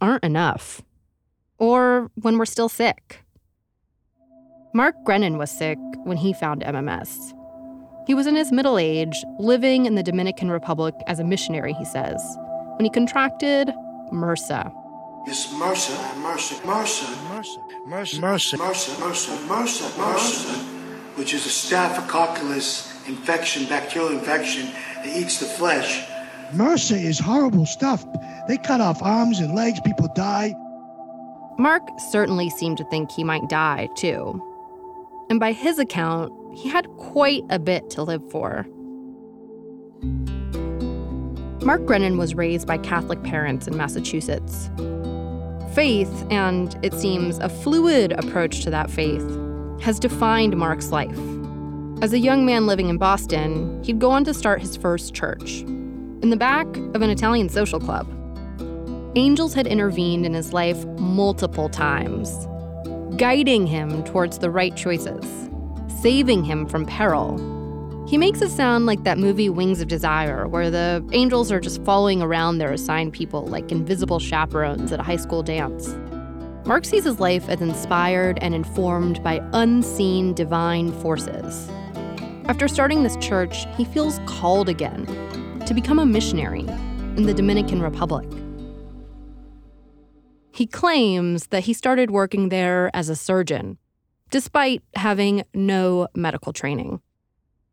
aren't 0.00 0.24
enough, 0.24 0.80
or 1.58 2.10
when 2.14 2.38
we're 2.38 2.46
still 2.46 2.70
sick. 2.70 3.22
Mark 4.74 4.96
Grenon 5.04 5.36
was 5.36 5.50
sick 5.50 5.78
when 6.04 6.16
he 6.16 6.32
found 6.32 6.62
MMS. 6.62 7.34
He 8.06 8.14
was 8.14 8.26
in 8.26 8.34
his 8.34 8.50
middle 8.50 8.78
age, 8.78 9.22
living 9.38 9.84
in 9.84 9.96
the 9.96 10.02
Dominican 10.02 10.50
Republic 10.50 10.94
as 11.06 11.18
a 11.18 11.24
missionary, 11.24 11.74
he 11.74 11.84
says, 11.84 12.22
when 12.76 12.86
he 12.86 12.90
contracted 12.90 13.68
MRSA. 14.10 14.72
It's 15.26 15.46
MRSA, 15.48 15.94
MRSA, 16.14 16.60
MRSA, 16.62 17.04
MRSA, 17.26 17.58
MRSA, 17.86 18.18
MRSA, 18.18 18.56
MRSA, 18.56 18.94
MRSA, 18.96 19.46
MRSA, 19.46 19.90
MRSA, 19.90 20.56
which 21.18 21.34
is 21.34 21.44
a 21.44 21.50
staphylococcus 21.50 23.06
infection, 23.06 23.66
bacterial 23.66 24.10
infection 24.10 24.70
that 24.96 25.06
eats 25.06 25.38
the 25.38 25.44
flesh. 25.44 26.02
MRSA 26.52 26.98
is 26.98 27.18
horrible 27.18 27.66
stuff. 27.66 28.06
They 28.48 28.56
cut 28.56 28.80
off 28.80 29.02
arms 29.02 29.38
and 29.38 29.54
legs, 29.54 29.80
people 29.80 30.08
die. 30.14 30.54
Mark 31.58 31.82
certainly 32.10 32.48
seemed 32.48 32.78
to 32.78 32.84
think 32.84 33.12
he 33.12 33.22
might 33.22 33.46
die, 33.50 33.90
too. 33.96 34.42
And 35.32 35.40
by 35.40 35.52
his 35.52 35.78
account, 35.78 36.30
he 36.54 36.68
had 36.68 36.86
quite 36.98 37.42
a 37.48 37.58
bit 37.58 37.88
to 37.92 38.02
live 38.02 38.20
for. 38.30 38.66
Mark 41.64 41.80
Grenon 41.86 42.18
was 42.18 42.34
raised 42.34 42.66
by 42.66 42.76
Catholic 42.76 43.22
parents 43.22 43.66
in 43.66 43.74
Massachusetts. 43.74 44.68
Faith, 45.74 46.26
and 46.30 46.78
it 46.84 46.92
seems 46.92 47.38
a 47.38 47.48
fluid 47.48 48.12
approach 48.12 48.60
to 48.64 48.70
that 48.72 48.90
faith, 48.90 49.26
has 49.80 49.98
defined 49.98 50.54
Mark's 50.54 50.90
life. 50.90 51.18
As 52.02 52.12
a 52.12 52.18
young 52.18 52.44
man 52.44 52.66
living 52.66 52.90
in 52.90 52.98
Boston, 52.98 53.82
he'd 53.82 54.00
go 54.00 54.10
on 54.10 54.24
to 54.24 54.34
start 54.34 54.60
his 54.60 54.76
first 54.76 55.14
church 55.14 55.62
in 55.62 56.28
the 56.28 56.36
back 56.36 56.66
of 56.94 57.00
an 57.00 57.08
Italian 57.08 57.48
social 57.48 57.80
club. 57.80 58.06
Angels 59.16 59.54
had 59.54 59.66
intervened 59.66 60.26
in 60.26 60.34
his 60.34 60.52
life 60.52 60.84
multiple 60.98 61.70
times, 61.70 62.46
guiding 63.16 63.66
him 63.66 64.02
towards 64.04 64.38
the 64.38 64.50
right 64.50 64.76
choices, 64.76 65.50
saving 66.00 66.44
him 66.44 66.66
from 66.66 66.86
peril. 66.86 67.38
He 68.08 68.18
makes 68.18 68.42
it 68.42 68.50
sound 68.50 68.86
like 68.86 69.04
that 69.04 69.18
movie 69.18 69.48
Wings 69.48 69.80
of 69.80 69.88
Desire, 69.88 70.48
where 70.48 70.70
the 70.70 71.06
angels 71.12 71.52
are 71.52 71.60
just 71.60 71.82
following 71.84 72.20
around 72.20 72.58
their 72.58 72.72
assigned 72.72 73.12
people 73.12 73.46
like 73.46 73.70
invisible 73.70 74.18
chaperones 74.18 74.92
at 74.92 75.00
a 75.00 75.02
high 75.02 75.16
school 75.16 75.42
dance. 75.42 75.94
Mark 76.66 76.84
sees 76.84 77.04
his 77.04 77.20
life 77.20 77.48
as 77.48 77.60
inspired 77.60 78.38
and 78.40 78.54
informed 78.54 79.22
by 79.22 79.40
unseen 79.52 80.32
divine 80.34 80.92
forces. 81.00 81.68
After 82.46 82.68
starting 82.68 83.02
this 83.02 83.16
church, 83.16 83.66
he 83.76 83.84
feels 83.84 84.20
called 84.26 84.68
again 84.68 85.06
to 85.66 85.74
become 85.74 85.98
a 85.98 86.06
missionary 86.06 86.66
in 87.16 87.24
the 87.24 87.34
Dominican 87.34 87.82
Republic. 87.82 88.28
He 90.52 90.66
claims 90.66 91.46
that 91.48 91.64
he 91.64 91.72
started 91.72 92.10
working 92.10 92.50
there 92.50 92.90
as 92.94 93.08
a 93.08 93.16
surgeon, 93.16 93.78
despite 94.30 94.82
having 94.94 95.44
no 95.54 96.08
medical 96.14 96.52
training. 96.52 97.00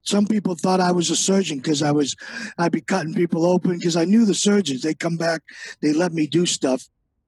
Some 0.04 0.26
people 0.26 0.56
thought 0.56 0.80
I 0.80 0.94
was 0.94 1.10
a 1.10 1.16
surgeon 1.16 1.58
because 1.58 1.84
I 1.84 1.92
was, 1.92 2.16
I'd 2.58 2.72
be 2.72 2.82
cutting 2.82 3.14
people 3.14 3.46
open 3.46 3.78
because 3.78 3.98
I 3.98 4.06
knew 4.06 4.26
the 4.26 4.34
surgeons. 4.34 4.82
They 4.82 4.94
come 4.94 5.18
back, 5.18 5.42
they 5.82 5.92
let 5.92 6.14
me 6.14 6.26
do 6.26 6.46
stuff. 6.46 6.88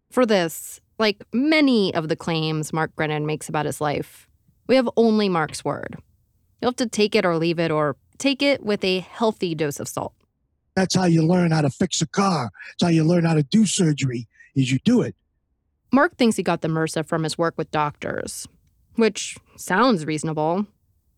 For 0.10 0.26
this, 0.26 0.80
like 0.98 1.22
many 1.34 1.94
of 1.94 2.08
the 2.08 2.16
claims 2.16 2.72
Mark 2.72 2.96
Grenon 2.96 3.26
makes 3.26 3.50
about 3.50 3.66
his 3.66 3.82
life, 3.82 4.30
we 4.68 4.76
have 4.76 4.90
only 4.96 5.28
Mark's 5.28 5.66
word. 5.66 5.98
You'll 6.62 6.70
have 6.72 6.78
to 6.78 6.88
take 6.88 7.14
it 7.14 7.26
or 7.26 7.38
leave 7.38 7.60
it, 7.60 7.72
or 7.72 7.98
take 8.18 8.42
it 8.42 8.64
with 8.64 8.84
a 8.86 9.00
healthy 9.00 9.54
dose 9.54 9.80
of 9.80 9.88
salt. 9.88 10.14
That's 10.76 10.96
how 10.96 11.06
you 11.06 11.26
learn 11.26 11.52
how 11.52 11.62
to 11.62 11.70
fix 11.70 12.02
a 12.02 12.08
car. 12.08 12.52
It's 12.74 12.84
how 12.84 12.90
you 12.90 13.04
learn 13.04 13.26
how 13.26 13.34
to 13.34 13.44
do 13.44 13.66
surgery, 13.66 14.28
is 14.56 14.72
you 14.72 14.80
do 14.86 15.02
it. 15.02 15.16
Mark 15.92 16.16
thinks 16.16 16.38
he 16.38 16.44
got 16.44 16.62
the 16.62 16.70
MRSA 16.70 17.06
from 17.06 17.24
his 17.24 17.38
work 17.38 17.56
with 17.58 17.70
doctors, 17.72 18.48
which 18.96 19.38
sounds 19.58 20.06
reasonable. 20.06 20.66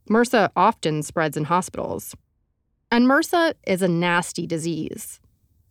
MRSA 0.10 0.50
often 0.56 1.04
spreads 1.04 1.38
in 1.38 1.46
hospitals. 1.46 2.16
And 2.92 3.06
MRSA 3.06 3.54
is 3.66 3.82
a 3.82 3.88
nasty 3.88 4.48
disease. 4.48 5.20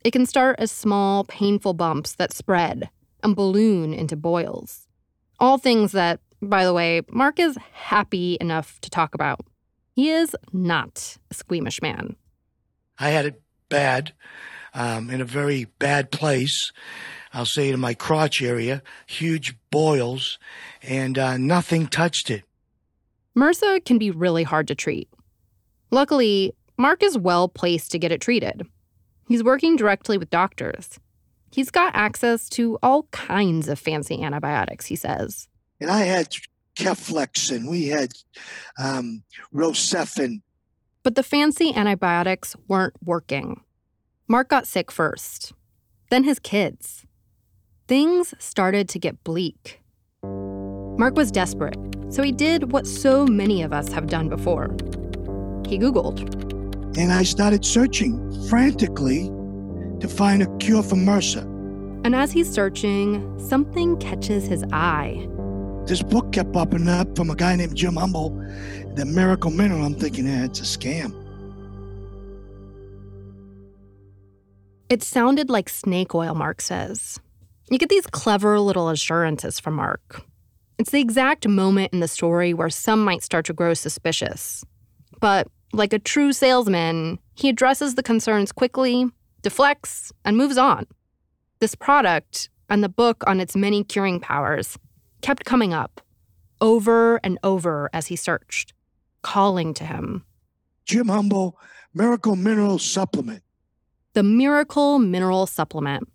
It 0.03 0.11
can 0.11 0.25
start 0.25 0.57
as 0.59 0.71
small, 0.71 1.23
painful 1.25 1.73
bumps 1.73 2.15
that 2.15 2.33
spread 2.33 2.89
and 3.21 3.35
balloon 3.35 3.93
into 3.93 4.15
boils. 4.15 4.87
All 5.39 5.57
things 5.57 5.91
that, 5.93 6.19
by 6.41 6.65
the 6.65 6.73
way, 6.73 7.01
Mark 7.09 7.39
is 7.39 7.57
happy 7.73 8.37
enough 8.41 8.79
to 8.81 8.89
talk 8.89 9.15
about. 9.15 9.41
He 9.95 10.09
is 10.09 10.35
not 10.51 11.17
a 11.29 11.33
squeamish 11.33 11.81
man. 11.81 12.15
I 12.99 13.09
had 13.09 13.25
it 13.25 13.41
bad, 13.69 14.13
um, 14.73 15.09
in 15.09 15.21
a 15.21 15.25
very 15.25 15.65
bad 15.79 16.11
place. 16.11 16.71
I'll 17.33 17.45
say 17.45 17.69
it 17.69 17.73
in 17.73 17.79
my 17.79 17.95
crotch 17.95 18.41
area, 18.41 18.83
huge 19.07 19.55
boils, 19.71 20.37
and 20.81 21.17
uh, 21.17 21.37
nothing 21.37 21.87
touched 21.87 22.29
it. 22.29 22.43
MRSA 23.35 23.83
can 23.85 23.97
be 23.97 24.11
really 24.11 24.43
hard 24.43 24.67
to 24.67 24.75
treat. 24.75 25.09
Luckily, 25.89 26.53
Mark 26.77 27.01
is 27.01 27.17
well 27.17 27.47
placed 27.47 27.91
to 27.91 27.99
get 27.99 28.11
it 28.11 28.21
treated. 28.21 28.67
He's 29.27 29.43
working 29.43 29.75
directly 29.75 30.17
with 30.17 30.29
doctors. 30.29 30.99
He's 31.51 31.71
got 31.71 31.95
access 31.95 32.49
to 32.49 32.77
all 32.83 33.03
kinds 33.11 33.67
of 33.67 33.79
fancy 33.79 34.21
antibiotics, 34.21 34.85
he 34.85 34.95
says. 34.95 35.47
And 35.79 35.89
I 35.89 35.99
had 35.99 36.35
Keflex 36.75 37.55
and 37.55 37.67
we 37.67 37.87
had 37.87 38.13
um, 38.77 39.23
Rocephin. 39.53 40.41
But 41.03 41.15
the 41.15 41.23
fancy 41.23 41.73
antibiotics 41.75 42.55
weren't 42.67 42.95
working. 43.03 43.61
Mark 44.27 44.49
got 44.49 44.67
sick 44.67 44.91
first, 44.91 45.53
then 46.09 46.23
his 46.23 46.39
kids. 46.39 47.05
Things 47.87 48.33
started 48.39 48.87
to 48.89 48.99
get 48.99 49.21
bleak. 49.25 49.81
Mark 50.23 51.15
was 51.15 51.31
desperate, 51.31 51.77
so 52.09 52.23
he 52.23 52.31
did 52.31 52.71
what 52.71 52.87
so 52.87 53.25
many 53.25 53.61
of 53.61 53.73
us 53.73 53.91
have 53.91 54.07
done 54.07 54.29
before. 54.29 54.67
He 55.67 55.77
Googled. 55.77 56.21
And 56.97 57.11
I 57.11 57.23
started 57.23 57.65
searching 57.65 58.17
frantically 58.47 59.27
to 59.99 60.07
find 60.07 60.43
a 60.43 60.57
cure 60.57 60.83
for 60.83 60.95
MRSA. 60.95 61.41
And 62.05 62.15
as 62.15 62.31
he's 62.31 62.49
searching, 62.49 63.37
something 63.39 63.97
catches 63.97 64.45
his 64.45 64.63
eye. 64.71 65.27
this 65.85 66.01
book 66.01 66.31
kept 66.31 66.53
popping 66.53 66.87
up 66.87 67.13
from 67.17 67.29
a 67.29 67.35
guy 67.35 67.55
named 67.57 67.75
Jim 67.75 67.95
Humble, 67.97 68.29
the 68.95 69.03
Miracle 69.05 69.51
Mineral. 69.51 69.83
I'm 69.83 69.95
thinking, 69.95 70.25
eh, 70.27 70.45
it's 70.45 70.61
a 70.61 70.63
scam. 70.63 71.11
It 74.89 75.03
sounded 75.03 75.49
like 75.49 75.67
snake 75.67 76.15
oil, 76.15 76.35
Mark 76.35 76.61
says. 76.61 77.19
You 77.73 77.79
get 77.79 77.89
these 77.89 78.05
clever 78.05 78.59
little 78.59 78.89
assurances 78.89 79.59
from 79.59 79.73
Mark. 79.73 80.21
It's 80.77 80.91
the 80.91 81.01
exact 81.01 81.47
moment 81.47 81.91
in 81.91 82.01
the 82.01 82.07
story 82.07 82.53
where 82.53 82.69
some 82.69 83.03
might 83.03 83.23
start 83.23 83.47
to 83.47 83.53
grow 83.53 83.73
suspicious. 83.73 84.63
But 85.19 85.47
like 85.73 85.91
a 85.91 85.97
true 85.97 86.33
salesman, 86.33 87.17
he 87.33 87.49
addresses 87.49 87.95
the 87.95 88.03
concerns 88.03 88.51
quickly, 88.51 89.09
deflects, 89.41 90.13
and 90.23 90.37
moves 90.37 90.55
on. 90.55 90.85
This 91.61 91.73
product 91.73 92.47
and 92.69 92.83
the 92.83 92.89
book 92.89 93.23
on 93.25 93.39
its 93.39 93.55
many 93.55 93.83
curing 93.83 94.19
powers 94.19 94.77
kept 95.21 95.43
coming 95.43 95.73
up 95.73 95.99
over 96.61 97.19
and 97.23 97.39
over 97.41 97.89
as 97.91 98.05
he 98.05 98.15
searched, 98.15 98.73
calling 99.23 99.73
to 99.73 99.83
him. 99.83 100.23
Jim 100.85 101.07
Humble, 101.07 101.57
Miracle 101.91 102.35
Mineral 102.35 102.77
Supplement. 102.77 103.41
The 104.13 104.21
Miracle 104.21 104.99
Mineral 104.99 105.47
Supplement. 105.47 106.07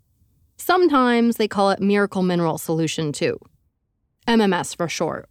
Sometimes 0.59 1.37
they 1.37 1.49
call 1.49 1.71
it 1.71 1.81
Miracle 1.81 2.23
Mineral 2.23 2.59
Solution 2.59 3.13
too. 3.13 3.39
MMS 4.27 4.77
for 4.77 4.89
short. 4.89 5.29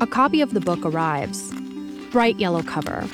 A 0.00 0.06
copy 0.06 0.40
of 0.40 0.52
the 0.54 0.60
book 0.60 0.84
arrives. 0.84 1.52
Bright 2.10 2.40
yellow 2.40 2.62
cover. 2.62 3.06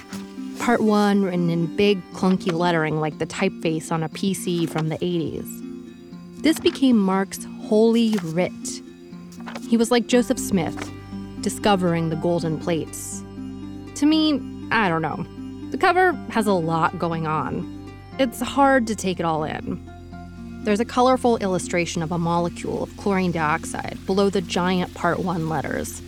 Part 0.61 0.81
1 0.83 1.25
written 1.25 1.51
in 1.51 1.77
big, 1.77 2.01
clunky 2.13 2.53
lettering 2.53 3.01
like 3.01 3.19
the 3.19 3.27
typeface 3.27 3.91
on 3.91 4.05
a 4.05 4.09
PC 4.09 4.69
from 4.69 4.89
the 4.89 4.99
80s. 4.99 6.43
This 6.43 6.61
became 6.61 6.97
Mark's 6.97 7.45
holy 7.63 8.17
writ. 8.23 8.53
He 9.69 9.77
was 9.77 9.91
like 9.91 10.07
Joseph 10.07 10.39
Smith, 10.39 10.91
discovering 11.41 12.09
the 12.11 12.17
golden 12.17 12.59
plates. 12.59 13.23
To 13.97 14.07
me, 14.07 14.41
I 14.71 14.89
don't 14.89 15.03
know. 15.03 15.27
The 15.71 15.79
cover 15.79 16.13
has 16.31 16.47
a 16.47 16.53
lot 16.53 16.99
going 16.99 17.27
on. 17.27 17.82
It's 18.19 18.41
hard 18.41 18.87
to 18.89 18.95
take 18.95 19.19
it 19.19 19.25
all 19.25 19.45
in. 19.45 19.83
There's 20.65 20.81
a 20.81 20.85
colorful 20.85 21.39
illustration 21.39 22.03
of 22.03 22.13
a 22.13 22.19
molecule 22.19 22.83
of 22.83 22.97
chlorine 22.99 23.33
dioxide 23.33 23.99
below 24.05 24.29
the 24.29 24.43
giant 24.43 24.93
Part 24.93 25.19
1 25.19 25.49
letters. 25.49 26.01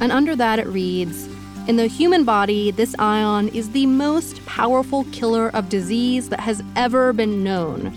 And 0.00 0.12
under 0.12 0.36
that 0.36 0.58
it 0.58 0.66
reads 0.66 1.26
In 1.66 1.76
the 1.76 1.86
human 1.86 2.24
body, 2.24 2.70
this 2.70 2.94
ion 2.98 3.48
is 3.48 3.70
the 3.70 3.86
most 3.86 4.44
powerful 4.44 5.04
killer 5.12 5.48
of 5.48 5.70
disease 5.70 6.28
that 6.28 6.40
has 6.40 6.62
ever 6.76 7.14
been 7.14 7.42
known. 7.42 7.90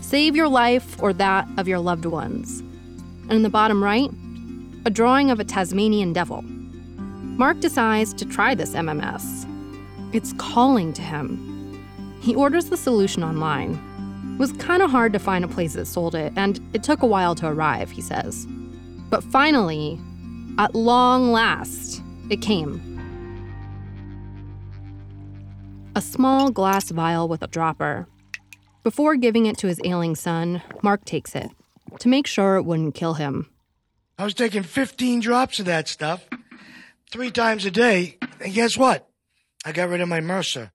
Save 0.00 0.34
your 0.34 0.48
life 0.48 1.00
or 1.00 1.12
that 1.14 1.48
of 1.56 1.68
your 1.68 1.78
loved 1.78 2.04
ones. 2.04 2.60
And 2.60 3.32
in 3.32 3.42
the 3.42 3.48
bottom 3.48 3.82
right, 3.82 4.10
a 4.84 4.90
drawing 4.90 5.30
of 5.30 5.38
a 5.38 5.44
Tasmanian 5.44 6.12
devil. 6.12 6.42
Mark 6.42 7.60
decides 7.60 8.12
to 8.14 8.24
try 8.24 8.56
this 8.56 8.74
MMS. 8.74 9.46
It's 10.12 10.32
calling 10.34 10.92
to 10.94 11.02
him. 11.02 11.47
He 12.28 12.34
orders 12.34 12.66
the 12.66 12.76
solution 12.76 13.24
online. 13.24 13.72
It 14.34 14.38
was 14.38 14.52
kind 14.52 14.82
of 14.82 14.90
hard 14.90 15.14
to 15.14 15.18
find 15.18 15.46
a 15.46 15.48
place 15.48 15.72
that 15.72 15.86
sold 15.86 16.14
it, 16.14 16.30
and 16.36 16.60
it 16.74 16.82
took 16.82 17.00
a 17.00 17.06
while 17.06 17.34
to 17.36 17.46
arrive, 17.46 17.90
he 17.90 18.02
says. 18.02 18.46
But 19.08 19.24
finally, 19.24 19.98
at 20.58 20.74
long 20.74 21.32
last, 21.32 22.02
it 22.28 22.42
came. 22.42 22.82
A 25.96 26.02
small 26.02 26.50
glass 26.50 26.90
vial 26.90 27.28
with 27.28 27.40
a 27.40 27.46
dropper. 27.46 28.06
Before 28.82 29.16
giving 29.16 29.46
it 29.46 29.56
to 29.60 29.66
his 29.66 29.80
ailing 29.82 30.14
son, 30.14 30.60
Mark 30.82 31.06
takes 31.06 31.34
it 31.34 31.50
to 31.98 32.10
make 32.10 32.26
sure 32.26 32.56
it 32.56 32.66
wouldn't 32.66 32.94
kill 32.94 33.14
him. 33.14 33.48
I 34.18 34.24
was 34.24 34.34
taking 34.34 34.64
15 34.64 35.20
drops 35.20 35.60
of 35.60 35.64
that 35.64 35.88
stuff 35.88 36.28
three 37.10 37.30
times 37.30 37.64
a 37.64 37.70
day, 37.70 38.18
and 38.38 38.52
guess 38.52 38.76
what? 38.76 39.08
I 39.64 39.72
got 39.72 39.88
rid 39.88 40.02
of 40.02 40.10
my 40.10 40.20
MRSA. 40.20 40.72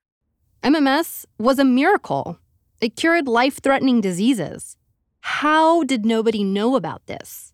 MMS 0.64 1.26
was 1.38 1.60
a 1.60 1.66
miracle. 1.66 2.40
It 2.80 2.96
cured 2.96 3.28
life 3.28 3.60
threatening 3.62 4.00
diseases. 4.00 4.78
How 5.20 5.84
did 5.84 6.06
nobody 6.06 6.42
know 6.42 6.78
about 6.78 7.06
this? 7.06 7.52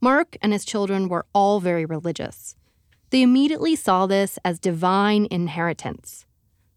Mark 0.00 0.38
and 0.40 0.54
his 0.54 0.64
children 0.64 1.10
were 1.10 1.26
all 1.34 1.60
very 1.60 1.84
religious. 1.84 2.56
They 3.10 3.20
immediately 3.20 3.76
saw 3.76 4.06
this 4.06 4.38
as 4.42 4.58
divine 4.58 5.28
inheritance, 5.30 6.24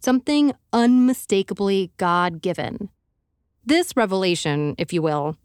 something 0.02 0.52
unmistakably 0.74 1.94
God 1.96 2.42
given. 2.42 2.90
This 3.66 3.96
revelation, 3.96 4.76
if 4.78 4.92
you 4.92 5.02
will, 5.02 5.38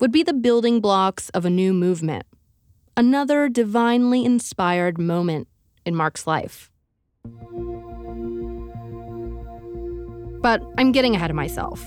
would 0.00 0.10
be 0.10 0.22
the 0.22 0.32
building 0.32 0.80
blocks 0.80 1.28
of 1.30 1.44
a 1.44 1.50
new 1.50 1.74
movement, 1.74 2.24
another 2.96 3.50
divinely 3.50 4.24
inspired 4.24 4.96
moment 4.96 5.48
in 5.84 5.94
Mark's 5.94 6.26
life. 6.26 6.70
But 10.42 10.62
I'm 10.76 10.92
getting 10.92 11.14
ahead 11.14 11.30
of 11.30 11.36
myself. 11.36 11.82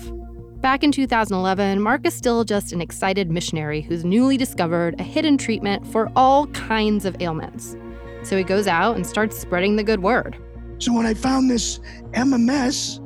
Back 0.60 0.82
in 0.82 0.90
2011, 0.90 1.80
Mark 1.80 2.06
is 2.06 2.14
still 2.14 2.42
just 2.42 2.72
an 2.72 2.80
excited 2.80 3.30
missionary 3.30 3.82
who's 3.82 4.04
newly 4.04 4.36
discovered 4.36 4.98
a 4.98 5.04
hidden 5.04 5.38
treatment 5.38 5.86
for 5.86 6.10
all 6.16 6.46
kinds 6.48 7.04
of 7.04 7.14
ailments. 7.20 7.76
So 8.22 8.36
he 8.36 8.42
goes 8.42 8.66
out 8.66 8.96
and 8.96 9.06
starts 9.06 9.38
spreading 9.38 9.76
the 9.76 9.84
good 9.84 10.02
word. 10.02 10.36
So 10.78 10.92
when 10.92 11.06
I 11.06 11.14
found 11.14 11.50
this 11.50 11.78
MMS 12.12 12.98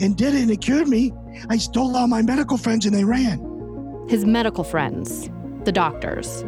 and 0.00 0.16
did 0.16 0.34
it 0.34 0.42
and 0.42 0.50
it 0.50 0.60
cured 0.60 0.88
me, 0.88 1.12
I 1.50 1.58
told 1.58 1.94
all 1.96 2.06
my 2.06 2.22
medical 2.22 2.56
friends 2.56 2.86
and 2.86 2.94
they 2.94 3.04
ran. 3.04 4.06
His 4.08 4.24
medical 4.24 4.64
friends, 4.64 5.28
the 5.64 5.72
doctors. 5.72 6.42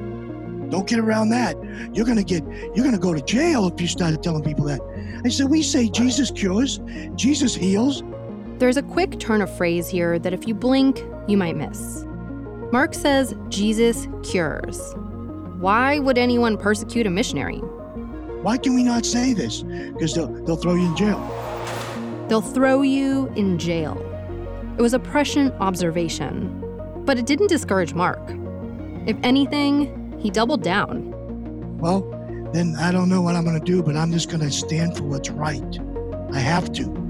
Don't 0.71 0.89
get 0.89 0.99
around 0.99 1.29
that. 1.29 1.57
You're 1.93 2.07
gonna 2.07 2.25
get 2.25 2.43
you're 2.75 2.85
gonna 2.85 2.99
go 2.99 3.15
to 3.15 3.21
jail 3.23 3.69
if 3.69 3.81
you 3.81 3.87
start 3.87 4.21
telling 4.23 4.43
people 4.43 4.65
that. 4.65 4.81
I 5.25 5.29
said, 5.29 5.49
we 5.49 5.63
say 5.63 5.89
Jesus 5.89 6.31
cures, 6.31 6.81
Jesus 7.15 7.55
heals. 7.55 8.03
There's 8.59 8.79
a 8.79 8.83
quick 8.83 9.19
turn 9.19 9.43
of 9.43 9.55
phrase 9.55 9.87
here 9.87 10.19
that 10.19 10.33
if 10.33 10.49
you 10.49 10.55
blink, 10.55 11.05
you 11.29 11.37
might 11.37 11.57
miss. 11.57 12.07
Mark 12.73 12.95
says 12.95 13.35
Jesus 13.51 14.09
cures. 14.23 14.95
Why 15.59 15.99
would 15.99 16.17
anyone 16.17 16.57
persecute 16.57 17.07
a 17.07 17.11
missionary? 17.11 17.59
Why 18.41 18.57
can 18.57 18.75
we 18.75 18.83
not 18.83 19.05
say 19.05 19.35
this? 19.35 19.63
Because 19.63 20.15
they'll, 20.15 20.33
they'll 20.45 20.57
throw 20.57 20.75
you 20.75 20.87
in 20.87 20.97
jail. 20.97 22.27
They'll 22.29 22.41
throw 22.41 22.81
you 22.81 23.31
in 23.37 23.59
jail. 23.59 24.03
It 24.79 24.83
was 24.83 24.95
a 24.95 24.99
prescient 24.99 25.53
observation, 25.61 26.81
but 27.05 27.19
it 27.19 27.27
didn't 27.27 27.49
discourage 27.49 27.93
Mark. 27.93 28.21
If 29.07 29.19
anything, 29.23 30.19
he 30.19 30.31
doubled 30.31 30.63
down. 30.63 31.13
Well, 31.77 32.01
then 32.55 32.75
I 32.77 32.91
don't 32.91 33.11
know 33.11 33.21
what 33.21 33.37
I'm 33.37 33.45
going 33.45 33.59
to 33.59 33.65
do, 33.65 33.83
but 33.83 33.97
I'm 33.97 34.13
just 34.13 34.29
going 34.29 34.41
to 34.41 34.51
stand 34.51 34.97
for 34.97 35.05
what's 35.05 35.29
right. 35.29 35.79
I 36.33 36.39
have 36.39 36.73
to. 36.73 37.06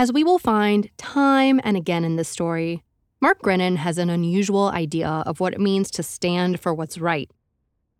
As 0.00 0.14
we 0.14 0.24
will 0.24 0.38
find 0.38 0.88
time 0.96 1.60
and 1.62 1.76
again 1.76 2.04
in 2.06 2.16
this 2.16 2.30
story, 2.30 2.82
Mark 3.20 3.42
Grenon 3.42 3.76
has 3.76 3.98
an 3.98 4.08
unusual 4.08 4.70
idea 4.70 5.06
of 5.26 5.40
what 5.40 5.52
it 5.52 5.60
means 5.60 5.90
to 5.90 6.02
stand 6.02 6.58
for 6.58 6.72
what's 6.72 6.96
right. 6.96 7.30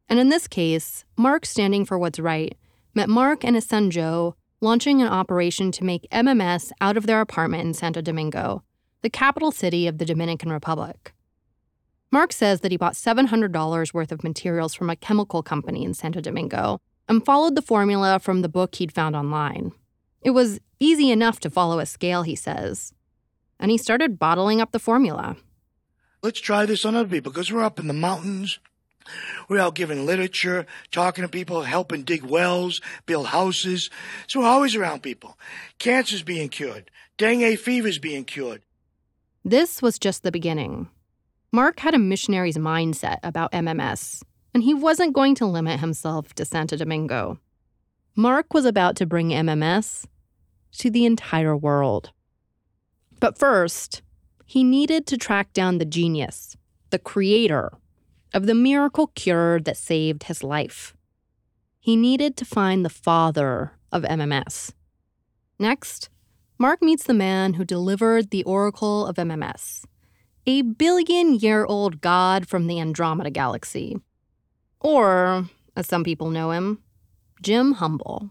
And 0.08 0.18
in 0.18 0.30
this 0.30 0.48
case, 0.48 1.04
Mark 1.18 1.44
standing 1.44 1.84
for 1.84 1.98
what's 1.98 2.18
right 2.18 2.56
meant 2.94 3.10
Mark 3.10 3.44
and 3.44 3.54
his 3.54 3.66
son 3.66 3.90
Joe 3.90 4.34
launching 4.62 5.02
an 5.02 5.08
operation 5.08 5.70
to 5.72 5.84
make 5.84 6.08
MMS 6.10 6.72
out 6.80 6.96
of 6.96 7.04
their 7.04 7.20
apartment 7.20 7.64
in 7.64 7.74
Santo 7.74 8.00
Domingo, 8.00 8.62
the 9.02 9.10
capital 9.10 9.52
city 9.52 9.86
of 9.86 9.98
the 9.98 10.06
Dominican 10.06 10.50
Republic. 10.50 11.12
Mark 12.10 12.32
says 12.32 12.62
that 12.62 12.70
he 12.70 12.78
bought 12.78 12.94
$700 12.94 13.92
worth 13.92 14.10
of 14.10 14.24
materials 14.24 14.72
from 14.72 14.88
a 14.88 14.96
chemical 14.96 15.42
company 15.42 15.84
in 15.84 15.92
Santo 15.92 16.22
Domingo 16.22 16.80
and 17.10 17.26
followed 17.26 17.56
the 17.56 17.60
formula 17.60 18.18
from 18.18 18.40
the 18.40 18.48
book 18.48 18.76
he'd 18.76 18.90
found 18.90 19.14
online. 19.14 19.72
It 20.22 20.30
was 20.30 20.60
easy 20.80 21.10
enough 21.10 21.38
to 21.40 21.50
follow 21.50 21.78
a 21.78 21.86
scale, 21.86 22.22
he 22.22 22.34
says. 22.34 22.92
And 23.60 23.70
he 23.70 23.78
started 23.78 24.18
bottling 24.18 24.60
up 24.60 24.72
the 24.72 24.78
formula. 24.78 25.36
Let's 26.22 26.40
try 26.40 26.66
this 26.66 26.84
on 26.84 26.96
other 26.96 27.08
people 27.08 27.30
because 27.30 27.52
we're 27.52 27.62
up 27.62 27.78
in 27.78 27.86
the 27.86 27.92
mountains. 27.92 28.58
We're 29.48 29.60
out 29.60 29.74
giving 29.74 30.06
literature, 30.06 30.66
talking 30.90 31.22
to 31.22 31.28
people, 31.28 31.62
helping 31.62 32.02
dig 32.02 32.22
wells, 32.22 32.80
build 33.06 33.26
houses. 33.26 33.90
So 34.26 34.40
we're 34.40 34.46
always 34.46 34.74
around 34.74 35.02
people. 35.02 35.38
Cancer's 35.78 36.22
being 36.22 36.48
cured. 36.48 36.90
Dengue 37.18 37.58
fever's 37.58 37.98
being 37.98 38.24
cured. 38.24 38.62
This 39.44 39.82
was 39.82 39.98
just 39.98 40.22
the 40.22 40.32
beginning. 40.32 40.88
Mark 41.52 41.80
had 41.80 41.94
a 41.94 41.98
missionary's 41.98 42.58
mindset 42.58 43.18
about 43.22 43.52
MMS, 43.52 44.22
and 44.54 44.62
he 44.62 44.74
wasn't 44.74 45.14
going 45.14 45.34
to 45.36 45.46
limit 45.46 45.80
himself 45.80 46.34
to 46.34 46.44
Santo 46.44 46.76
Domingo. 46.76 47.40
Mark 48.14 48.54
was 48.54 48.64
about 48.64 48.96
to 48.96 49.06
bring 49.06 49.30
MMS 49.30 50.06
to 50.78 50.90
the 50.90 51.04
entire 51.04 51.56
world. 51.56 52.12
But 53.20 53.38
first, 53.38 54.02
he 54.46 54.64
needed 54.64 55.06
to 55.06 55.16
track 55.16 55.52
down 55.52 55.78
the 55.78 55.84
genius, 55.84 56.56
the 56.90 56.98
creator 56.98 57.72
of 58.32 58.46
the 58.46 58.54
miracle 58.54 59.08
cure 59.08 59.60
that 59.60 59.76
saved 59.76 60.24
his 60.24 60.42
life. 60.42 60.94
He 61.78 61.96
needed 61.96 62.36
to 62.36 62.44
find 62.44 62.84
the 62.84 62.90
father 62.90 63.72
of 63.92 64.02
MMS. 64.02 64.72
Next, 65.58 66.08
Mark 66.58 66.82
meets 66.82 67.04
the 67.04 67.14
man 67.14 67.54
who 67.54 67.64
delivered 67.64 68.30
the 68.30 68.44
oracle 68.44 69.06
of 69.06 69.16
MMS, 69.16 69.84
a 70.46 70.62
billion 70.62 71.34
year 71.34 71.64
old 71.64 72.00
god 72.00 72.46
from 72.48 72.66
the 72.66 72.80
Andromeda 72.80 73.30
Galaxy. 73.30 73.96
Or, 74.80 75.46
as 75.76 75.86
some 75.86 76.04
people 76.04 76.30
know 76.30 76.50
him, 76.50 76.82
Jim 77.42 77.72
Humble. 77.72 78.30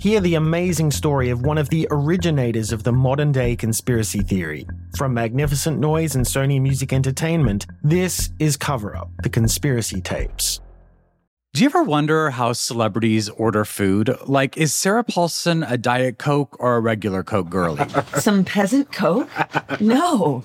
Hear 0.00 0.22
the 0.22 0.36
amazing 0.36 0.92
story 0.92 1.28
of 1.28 1.42
one 1.42 1.58
of 1.58 1.68
the 1.68 1.86
originators 1.90 2.72
of 2.72 2.84
the 2.84 2.92
modern 2.92 3.32
day 3.32 3.54
conspiracy 3.54 4.20
theory. 4.20 4.66
From 4.96 5.12
Magnificent 5.12 5.78
Noise 5.78 6.14
and 6.14 6.24
Sony 6.24 6.58
Music 6.58 6.94
Entertainment, 6.94 7.66
this 7.82 8.30
is 8.38 8.56
Cover 8.56 8.96
Up 8.96 9.10
The 9.22 9.28
Conspiracy 9.28 10.00
Tapes. 10.00 10.62
Do 11.52 11.60
you 11.60 11.66
ever 11.66 11.82
wonder 11.82 12.30
how 12.30 12.54
celebrities 12.54 13.28
order 13.28 13.66
food? 13.66 14.16
Like, 14.26 14.56
is 14.56 14.72
Sarah 14.72 15.04
Paulson 15.04 15.64
a 15.64 15.76
Diet 15.76 16.16
Coke 16.16 16.56
or 16.58 16.76
a 16.76 16.80
regular 16.80 17.22
Coke 17.22 17.50
girlie? 17.50 17.86
Some 18.16 18.42
peasant 18.42 18.90
Coke? 18.90 19.28
No. 19.80 20.44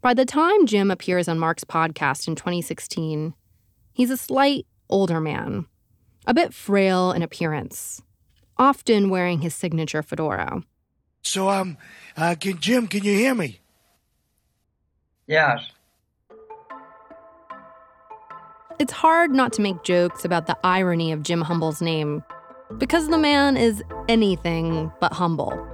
By 0.00 0.14
the 0.14 0.24
time 0.24 0.66
Jim 0.66 0.92
appears 0.92 1.26
on 1.26 1.40
Mark's 1.40 1.64
podcast 1.64 2.28
in 2.28 2.36
2016, 2.36 3.34
he's 3.92 4.10
a 4.10 4.16
slight 4.16 4.64
older 4.88 5.20
man, 5.20 5.66
a 6.24 6.32
bit 6.32 6.54
frail 6.54 7.10
in 7.10 7.22
appearance, 7.22 8.00
often 8.56 9.10
wearing 9.10 9.40
his 9.40 9.56
signature 9.56 10.04
fedora. 10.04 10.62
So, 11.22 11.50
um, 11.50 11.76
uh, 12.16 12.36
can, 12.40 12.60
Jim, 12.60 12.86
can 12.86 13.02
you 13.02 13.12
hear 13.12 13.34
me? 13.34 13.58
Yes. 15.26 15.62
It's 18.78 18.92
hard 18.92 19.32
not 19.32 19.52
to 19.54 19.60
make 19.60 19.82
jokes 19.82 20.24
about 20.24 20.46
the 20.46 20.56
irony 20.62 21.10
of 21.10 21.24
Jim 21.24 21.40
Humble's 21.40 21.82
name, 21.82 22.22
because 22.78 23.08
the 23.08 23.18
man 23.18 23.56
is 23.56 23.82
anything 24.08 24.92
but 25.00 25.12
humble. 25.12 25.66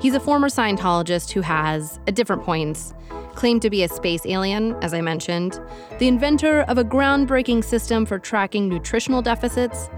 He's 0.00 0.14
a 0.14 0.20
former 0.20 0.48
Scientologist 0.48 1.32
who 1.32 1.40
has, 1.40 1.98
at 2.06 2.14
different 2.14 2.44
points, 2.44 2.94
claimed 3.38 3.62
to 3.62 3.70
be 3.70 3.84
a 3.84 3.88
space 3.88 4.26
alien, 4.26 4.74
as 4.82 4.92
I 4.92 5.00
mentioned, 5.00 5.60
the 6.00 6.08
inventor 6.08 6.62
of 6.62 6.76
a 6.76 6.82
groundbreaking 6.82 7.62
system 7.62 8.04
for 8.04 8.18
tracking 8.18 8.68
nutritional 8.68 9.22
deficits, 9.22 9.88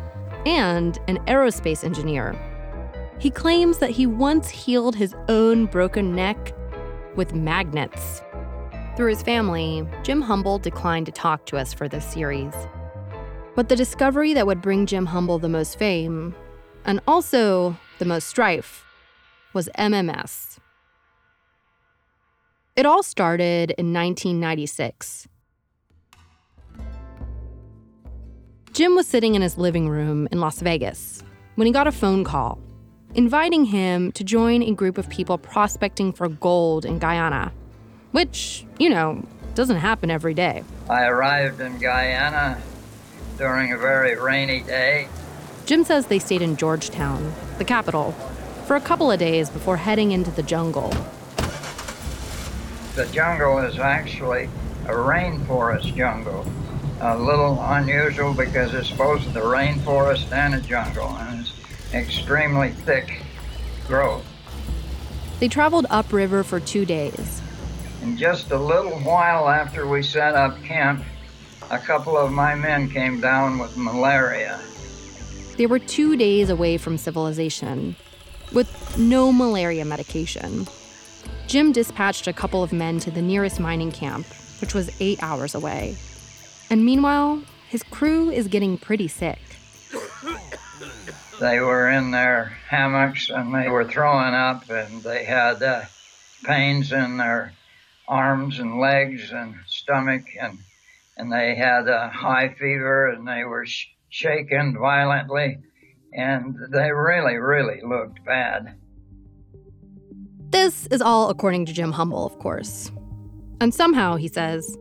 and 0.44 0.98
an 1.08 1.16
aerospace 1.24 1.82
engineer. 1.82 2.38
He 3.18 3.30
claims 3.30 3.78
that 3.78 3.88
he 3.88 4.06
once 4.06 4.50
healed 4.50 4.94
his 4.94 5.14
own 5.30 5.64
broken 5.64 6.14
neck 6.14 6.52
with 7.16 7.34
magnets. 7.34 8.22
Through 8.94 9.08
his 9.08 9.22
family, 9.22 9.88
Jim 10.02 10.20
Humble 10.20 10.58
declined 10.58 11.06
to 11.06 11.12
talk 11.12 11.46
to 11.46 11.56
us 11.56 11.72
for 11.72 11.88
this 11.88 12.04
series. 12.04 12.52
But 13.56 13.70
the 13.70 13.76
discovery 13.76 14.34
that 14.34 14.46
would 14.46 14.60
bring 14.60 14.84
Jim 14.84 15.06
Humble 15.06 15.38
the 15.38 15.48
most 15.48 15.78
fame, 15.78 16.34
and 16.84 17.00
also 17.08 17.78
the 17.98 18.04
most 18.04 18.28
strife, 18.28 18.84
was 19.54 19.70
MMS. 19.78 20.59
It 22.76 22.86
all 22.86 23.02
started 23.02 23.72
in 23.72 23.92
1996. 23.92 25.26
Jim 28.72 28.94
was 28.94 29.08
sitting 29.08 29.34
in 29.34 29.42
his 29.42 29.58
living 29.58 29.88
room 29.88 30.28
in 30.30 30.40
Las 30.40 30.60
Vegas 30.60 31.24
when 31.56 31.66
he 31.66 31.72
got 31.72 31.88
a 31.88 31.92
phone 31.92 32.22
call 32.22 32.60
inviting 33.16 33.64
him 33.64 34.12
to 34.12 34.22
join 34.22 34.62
a 34.62 34.70
group 34.72 34.96
of 34.96 35.08
people 35.08 35.36
prospecting 35.36 36.12
for 36.12 36.28
gold 36.28 36.84
in 36.84 37.00
Guyana, 37.00 37.52
which, 38.12 38.64
you 38.78 38.88
know, 38.88 39.24
doesn't 39.56 39.78
happen 39.78 40.12
every 40.12 40.32
day. 40.32 40.62
I 40.88 41.06
arrived 41.06 41.60
in 41.60 41.76
Guyana 41.78 42.62
during 43.36 43.72
a 43.72 43.78
very 43.78 44.14
rainy 44.14 44.60
day. 44.60 45.08
Jim 45.66 45.82
says 45.82 46.06
they 46.06 46.20
stayed 46.20 46.40
in 46.40 46.56
Georgetown, 46.56 47.34
the 47.58 47.64
capital, 47.64 48.12
for 48.64 48.76
a 48.76 48.80
couple 48.80 49.10
of 49.10 49.18
days 49.18 49.50
before 49.50 49.76
heading 49.76 50.12
into 50.12 50.30
the 50.30 50.42
jungle 50.44 50.94
the 53.00 53.10
jungle 53.12 53.56
is 53.60 53.78
actually 53.78 54.44
a 54.84 54.92
rainforest 54.92 55.96
jungle. 55.96 56.44
A 57.00 57.16
little 57.16 57.58
unusual 57.58 58.34
because 58.34 58.74
it's 58.74 58.90
both 58.90 59.24
the 59.32 59.40
rainforest 59.40 60.30
and 60.32 60.54
a 60.54 60.60
jungle, 60.60 61.08
and 61.08 61.40
it's 61.40 61.94
extremely 61.94 62.72
thick 62.72 63.22
growth. 63.86 64.22
They 65.38 65.48
traveled 65.48 65.86
upriver 65.88 66.44
for 66.44 66.60
two 66.60 66.84
days. 66.84 67.40
And 68.02 68.18
just 68.18 68.50
a 68.50 68.58
little 68.58 68.98
while 68.98 69.48
after 69.48 69.88
we 69.88 70.02
set 70.02 70.34
up 70.34 70.62
camp, 70.62 71.02
a 71.70 71.78
couple 71.78 72.18
of 72.18 72.30
my 72.30 72.54
men 72.54 72.90
came 72.90 73.18
down 73.18 73.58
with 73.58 73.78
malaria. 73.78 74.60
They 75.56 75.64
were 75.64 75.78
two 75.78 76.18
days 76.18 76.50
away 76.50 76.76
from 76.76 76.98
civilization, 76.98 77.96
with 78.52 78.98
no 78.98 79.32
malaria 79.32 79.86
medication. 79.86 80.66
Jim 81.50 81.72
dispatched 81.72 82.28
a 82.28 82.32
couple 82.32 82.62
of 82.62 82.72
men 82.72 83.00
to 83.00 83.10
the 83.10 83.20
nearest 83.20 83.58
mining 83.58 83.90
camp, 83.90 84.24
which 84.60 84.72
was 84.72 84.88
eight 85.00 85.20
hours 85.20 85.52
away. 85.52 85.96
And 86.70 86.84
meanwhile, 86.84 87.42
his 87.68 87.82
crew 87.82 88.30
is 88.30 88.46
getting 88.46 88.78
pretty 88.78 89.08
sick. 89.08 89.40
They 91.40 91.58
were 91.58 91.90
in 91.90 92.12
their 92.12 92.56
hammocks 92.68 93.30
and 93.30 93.52
they 93.52 93.68
were 93.68 93.82
throwing 93.82 94.32
up, 94.32 94.70
and 94.70 95.02
they 95.02 95.24
had 95.24 95.60
uh, 95.60 95.86
pains 96.44 96.92
in 96.92 97.16
their 97.16 97.52
arms 98.06 98.60
and 98.60 98.78
legs 98.78 99.32
and 99.32 99.56
stomach, 99.66 100.26
and 100.40 100.56
and 101.16 101.32
they 101.32 101.56
had 101.56 101.88
a 101.88 102.10
high 102.10 102.50
fever 102.50 103.08
and 103.08 103.26
they 103.26 103.42
were 103.42 103.66
sh- 103.66 103.88
shaken 104.08 104.78
violently, 104.78 105.58
and 106.12 106.56
they 106.70 106.92
really, 106.92 107.38
really 107.38 107.80
looked 107.82 108.24
bad. 108.24 108.79
This 110.50 110.88
is 110.88 111.00
all 111.00 111.30
according 111.30 111.66
to 111.66 111.72
Jim 111.72 111.92
Humble, 111.92 112.26
of 112.26 112.36
course. 112.40 112.90
And 113.60 113.72
somehow, 113.72 114.16
he 114.16 114.26
says, 114.26 114.76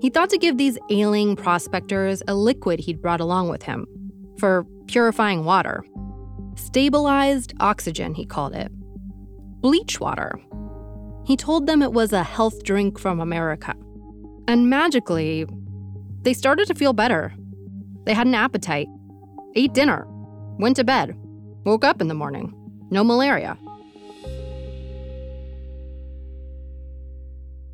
he 0.00 0.08
thought 0.08 0.30
to 0.30 0.38
give 0.38 0.56
these 0.56 0.78
ailing 0.88 1.36
prospectors 1.36 2.22
a 2.26 2.34
liquid 2.34 2.80
he'd 2.80 3.02
brought 3.02 3.20
along 3.20 3.50
with 3.50 3.62
him 3.62 3.86
for 4.38 4.64
purifying 4.86 5.44
water. 5.44 5.84
Stabilized 6.56 7.52
oxygen, 7.60 8.14
he 8.14 8.24
called 8.24 8.54
it. 8.54 8.72
Bleach 9.60 10.00
water. 10.00 10.40
He 11.26 11.36
told 11.36 11.66
them 11.66 11.82
it 11.82 11.92
was 11.92 12.14
a 12.14 12.22
health 12.22 12.62
drink 12.64 12.98
from 12.98 13.20
America. 13.20 13.74
And 14.48 14.70
magically, 14.70 15.44
they 16.22 16.32
started 16.32 16.66
to 16.68 16.74
feel 16.74 16.94
better. 16.94 17.34
They 18.06 18.14
had 18.14 18.26
an 18.26 18.34
appetite, 18.34 18.88
ate 19.54 19.74
dinner, 19.74 20.06
went 20.58 20.76
to 20.76 20.84
bed, 20.84 21.14
woke 21.66 21.84
up 21.84 22.00
in 22.00 22.08
the 22.08 22.14
morning. 22.14 22.54
No 22.90 23.04
malaria. 23.04 23.58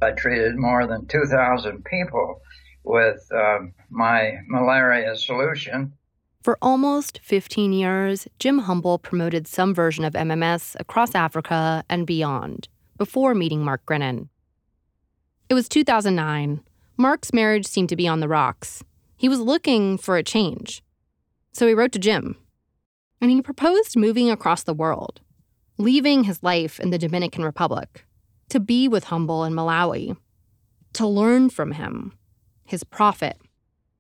I 0.03 0.11
treated 0.13 0.57
more 0.57 0.87
than 0.87 1.07
2,000 1.07 1.85
people 1.85 2.41
with 2.85 3.27
um, 3.33 3.73
my 3.91 4.39
malaria 4.49 5.17
solution. 5.17 5.93
For 6.43 6.59
almost 6.63 7.19
15 7.23 7.73
years, 7.73 8.29
Jim 8.39 8.61
Humble 8.61 8.99
promoted 8.99 9.49
some 9.49 9.75
version 9.75 10.05
of 10.05 10.13
MMS 10.13 10.77
across 10.79 11.15
Africa 11.15 11.83
and 11.89 12.07
beyond 12.07 12.69
before 12.97 13.35
meeting 13.35 13.65
Mark 13.65 13.85
Grenon. 13.85 14.29
It 15.49 15.55
was 15.55 15.69
2009. 15.69 16.61
Mark's 16.97 17.33
marriage 17.33 17.67
seemed 17.67 17.89
to 17.89 17.97
be 17.97 18.07
on 18.07 18.21
the 18.21 18.29
rocks. 18.29 18.85
He 19.17 19.29
was 19.29 19.41
looking 19.41 19.99
for 19.99 20.17
a 20.17 20.23
change. 20.23 20.83
So 21.53 21.67
he 21.67 21.75
wrote 21.75 21.93
to 21.93 21.99
Jim. 21.99 22.37
And 23.21 23.31
he 23.31 23.43
proposed 23.43 23.97
moving 23.97 24.31
across 24.31 24.63
the 24.63 24.75
world, 24.75 25.21
leaving 25.79 26.25
his 26.25 26.43
life 26.43 26.79
in 26.79 26.91
the 26.91 26.99
Dominican 26.99 27.45
Republic 27.45 28.05
to 28.49 28.61
be 28.61 28.89
with 28.89 29.05
Humble 29.05 29.45
in 29.45 29.53
Malawi, 29.53 30.17
to 30.95 31.07
learn 31.07 31.51
from 31.51 31.73
him, 31.73 32.13
his 32.65 32.85
prophet. 32.85 33.39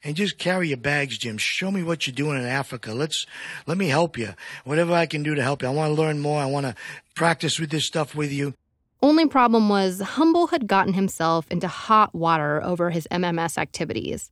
And 0.03 0.15
just 0.15 0.39
carry 0.39 0.69
your 0.69 0.77
bags, 0.77 1.19
Jim. 1.19 1.37
Show 1.37 1.71
me 1.71 1.83
what 1.83 2.07
you're 2.07 2.15
doing 2.15 2.39
in 2.39 2.47
Africa. 2.47 2.93
Let's, 2.93 3.27
let 3.67 3.77
me 3.77 3.89
help 3.89 4.17
you. 4.17 4.35
Whatever 4.65 4.93
I 4.93 5.07
can 5.07 5.23
do 5.23 5.35
to 5.35 5.43
help 5.43 5.63
you. 5.63 5.69
I 5.69 5.73
want 5.73 5.95
to 5.95 6.01
learn 6.01 6.21
more. 6.21 6.41
I 6.41 6.47
want 6.47 6.67
to 6.67 6.77
practice 7.15 7.59
with 7.59 7.71
this 7.71 7.87
stuff 7.87 8.15
with 8.15 8.31
you. 8.33 8.55
Only 9.03 9.27
problem 9.27 9.69
was 9.69 10.01
Humble 10.01 10.49
had 10.49 10.67
gotten 10.67 10.95
himself 10.95 11.47
into 11.51 11.69
hot 11.69 12.15
water 12.15 12.63
over 12.63 12.91
his 12.91 13.07
MMS 13.11 13.59
activities. 13.59 14.31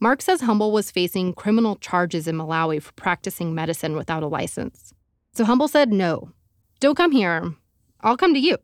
Mark 0.00 0.22
says 0.22 0.40
Humble 0.40 0.72
was 0.72 0.90
facing 0.90 1.34
criminal 1.34 1.76
charges 1.76 2.26
in 2.26 2.36
Malawi 2.36 2.82
for 2.82 2.92
practicing 2.92 3.54
medicine 3.54 3.96
without 3.96 4.22
a 4.22 4.26
license. 4.26 4.94
So 5.34 5.44
Humble 5.44 5.68
said, 5.68 5.92
No, 5.92 6.32
don't 6.80 6.96
come 6.96 7.12
here. 7.12 7.54
I'll 8.00 8.16
come 8.16 8.32
to 8.32 8.40
you. 8.40 8.56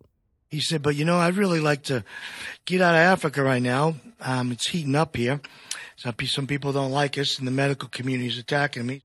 He 0.56 0.62
said, 0.62 0.80
but 0.80 0.96
you 0.96 1.04
know, 1.04 1.18
I'd 1.18 1.36
really 1.36 1.60
like 1.60 1.82
to 1.82 2.02
get 2.64 2.80
out 2.80 2.94
of 2.94 3.00
Africa 3.00 3.42
right 3.42 3.60
now. 3.60 3.96
Um, 4.22 4.52
it's 4.52 4.66
heating 4.66 4.94
up 4.94 5.14
here. 5.14 5.42
Some, 5.96 6.14
some 6.24 6.46
people 6.46 6.72
don't 6.72 6.92
like 6.92 7.18
us, 7.18 7.38
and 7.38 7.46
the 7.46 7.52
medical 7.52 7.90
community 7.90 8.28
is 8.28 8.38
attacking 8.38 8.86
me. 8.86 9.02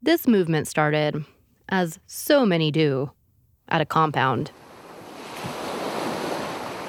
This 0.00 0.26
movement 0.26 0.68
started, 0.68 1.26
as 1.68 1.98
so 2.06 2.46
many 2.46 2.70
do, 2.70 3.10
at 3.68 3.82
a 3.82 3.84
compound. 3.84 4.52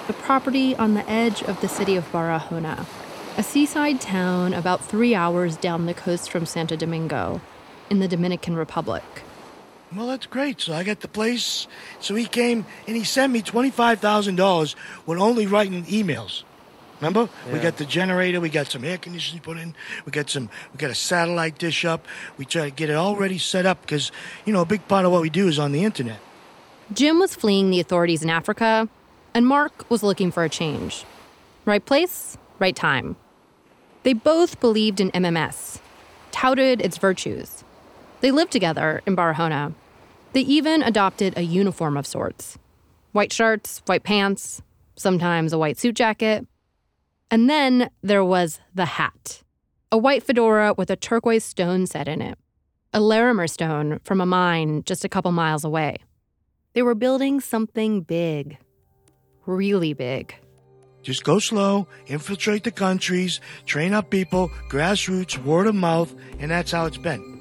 The 0.08 0.14
property 0.14 0.74
on 0.78 0.94
the 0.94 1.10
edge 1.10 1.44
of 1.44 1.60
the 1.60 1.68
city 1.68 1.98
of 1.98 2.10
Barahona, 2.14 2.86
a 3.38 3.44
seaside 3.44 4.00
town 4.00 4.54
about 4.54 4.86
three 4.86 5.16
hours 5.16 5.58
down 5.58 5.86
the 5.86 5.94
coast 5.94 6.32
from 6.32 6.46
Santo 6.46 6.78
Domingo 6.78 7.42
in 7.90 8.00
the 8.00 8.08
Dominican 8.08 8.56
Republic. 8.56 9.04
Well, 9.96 10.08
that's 10.08 10.26
great. 10.26 10.60
So 10.62 10.74
I 10.74 10.84
got 10.84 11.00
the 11.00 11.08
place. 11.08 11.68
So 12.00 12.16
he 12.16 12.26
came 12.26 12.66
and 12.88 12.96
he 12.96 13.04
sent 13.04 13.32
me 13.32 13.42
$25,000 13.42 14.76
with 15.06 15.20
only 15.20 15.48
writing 15.48 15.86
emails. 15.86 16.44
Remember? 17.00 17.30
Yeah. 17.46 17.54
We 17.54 17.60
got 17.60 17.78
the 17.78 17.86
generator, 17.86 18.42
we 18.42 18.50
got 18.50 18.68
some 18.68 18.84
air 18.84 18.98
conditioning 18.98 19.42
put 19.42 19.58
in, 19.58 19.76
we 20.06 20.12
got 20.12 20.30
some 20.30 20.50
we 20.74 20.78
got 20.78 20.90
a 20.90 20.96
satellite 20.96 21.60
dish 21.60 21.86
up. 21.86 22.08
We 22.38 22.46
try 22.46 22.66
to 22.66 22.72
get 22.72 22.90
it 22.90 22.96
already 22.96 23.38
set 23.38 23.66
up 23.68 23.82
because, 23.82 24.12
you 24.46 24.54
know, 24.54 24.62
a 24.62 24.66
big 24.66 24.88
part 24.88 25.06
of 25.06 25.12
what 25.12 25.22
we 25.22 25.30
do 25.30 25.48
is 25.48 25.60
on 25.60 25.72
the 25.72 25.84
internet. 25.84 26.20
Jim 26.92 27.20
was 27.20 27.36
fleeing 27.36 27.70
the 27.70 27.80
authorities 27.80 28.24
in 28.24 28.30
Africa 28.30 28.90
and 29.34 29.46
Mark 29.46 29.90
was 29.90 30.02
looking 30.02 30.32
for 30.32 30.44
a 30.44 30.50
change. 30.50 31.06
Right 31.66 31.86
place, 31.86 32.38
right 32.58 32.76
time. 32.76 33.16
They 34.04 34.14
both 34.14 34.60
believed 34.60 35.00
in 35.00 35.12
MMS, 35.12 35.80
touted 36.32 36.82
its 36.82 36.98
virtues. 36.98 37.64
They 38.22 38.32
lived 38.32 38.52
together 38.52 39.02
in 39.06 39.16
Barahona. 39.16 39.74
They 40.34 40.42
even 40.42 40.84
adopted 40.84 41.38
a 41.38 41.42
uniform 41.42 41.98
of 41.98 42.08
sorts 42.08 42.58
white 43.12 43.34
shirts, 43.34 43.82
white 43.86 44.04
pants, 44.04 44.62
sometimes 44.96 45.54
a 45.54 45.58
white 45.58 45.80
suit 45.80 45.96
jacket. 45.96 46.46
And 47.32 47.50
then 47.50 47.90
there 48.04 48.24
was 48.24 48.60
the 48.76 48.86
hat 48.86 49.44
a 49.92 49.98
white 49.98 50.24
fedora 50.24 50.74
with 50.78 50.90
a 50.90 50.96
turquoise 50.96 51.46
stone 51.46 51.88
set 51.88 52.08
in 52.08 52.22
it, 52.22 52.38
a 52.94 53.00
Larimar 53.00 53.50
stone 53.50 54.00
from 54.04 54.20
a 54.20 54.26
mine 54.26 54.84
just 54.86 55.06
a 55.06 55.10
couple 55.10 55.32
miles 55.32 55.64
away. 55.64 55.98
They 56.74 56.82
were 56.82 56.96
building 56.96 57.40
something 57.40 58.02
big, 58.02 58.58
really 59.46 59.94
big. 59.94 60.36
Just 61.04 61.24
go 61.24 61.40
slow, 61.40 61.88
infiltrate 62.08 62.66
the 62.66 62.72
countries, 62.72 63.40
train 63.66 63.94
up 63.94 64.10
people, 64.10 64.50
grassroots, 64.70 65.42
word 65.44 65.68
of 65.68 65.76
mouth, 65.76 66.14
and 66.40 66.52
that's 66.52 66.72
how 66.72 66.86
it's 66.86 66.98
been. 66.98 67.37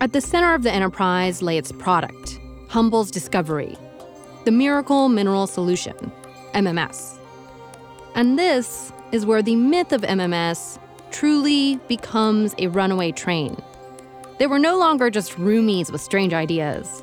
At 0.00 0.12
the 0.12 0.20
center 0.20 0.54
of 0.54 0.62
the 0.62 0.70
enterprise 0.70 1.42
lay 1.42 1.58
its 1.58 1.72
product, 1.72 2.38
Humble's 2.68 3.10
discovery, 3.10 3.76
the 4.44 4.52
Miracle 4.52 5.08
Mineral 5.08 5.48
Solution, 5.48 6.12
MMS. 6.54 7.18
And 8.14 8.38
this 8.38 8.92
is 9.10 9.26
where 9.26 9.42
the 9.42 9.56
myth 9.56 9.90
of 9.90 10.02
MMS 10.02 10.78
truly 11.10 11.80
becomes 11.88 12.54
a 12.58 12.68
runaway 12.68 13.10
train. 13.10 13.60
They 14.38 14.46
were 14.46 14.60
no 14.60 14.78
longer 14.78 15.10
just 15.10 15.32
roomies 15.32 15.90
with 15.90 16.00
strange 16.00 16.32
ideas. 16.32 17.02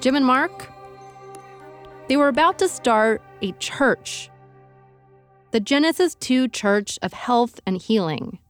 Jim 0.00 0.16
and 0.16 0.26
Mark, 0.26 0.72
they 2.08 2.16
were 2.16 2.28
about 2.28 2.58
to 2.58 2.68
start 2.68 3.22
a 3.42 3.52
church. 3.52 4.28
The 5.52 5.60
Genesis 5.60 6.16
2 6.16 6.48
Church 6.48 6.98
of 7.00 7.12
Health 7.12 7.60
and 7.64 7.80
Healing. 7.80 8.40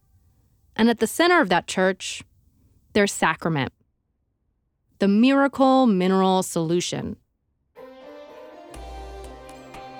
And 0.74 0.88
at 0.88 1.00
the 1.00 1.06
center 1.06 1.42
of 1.42 1.50
that 1.50 1.66
church, 1.66 2.24
their 2.94 3.06
sacrament 3.06 3.72
the 5.00 5.08
Miracle 5.08 5.86
Mineral 5.86 6.42
Solution. 6.42 7.16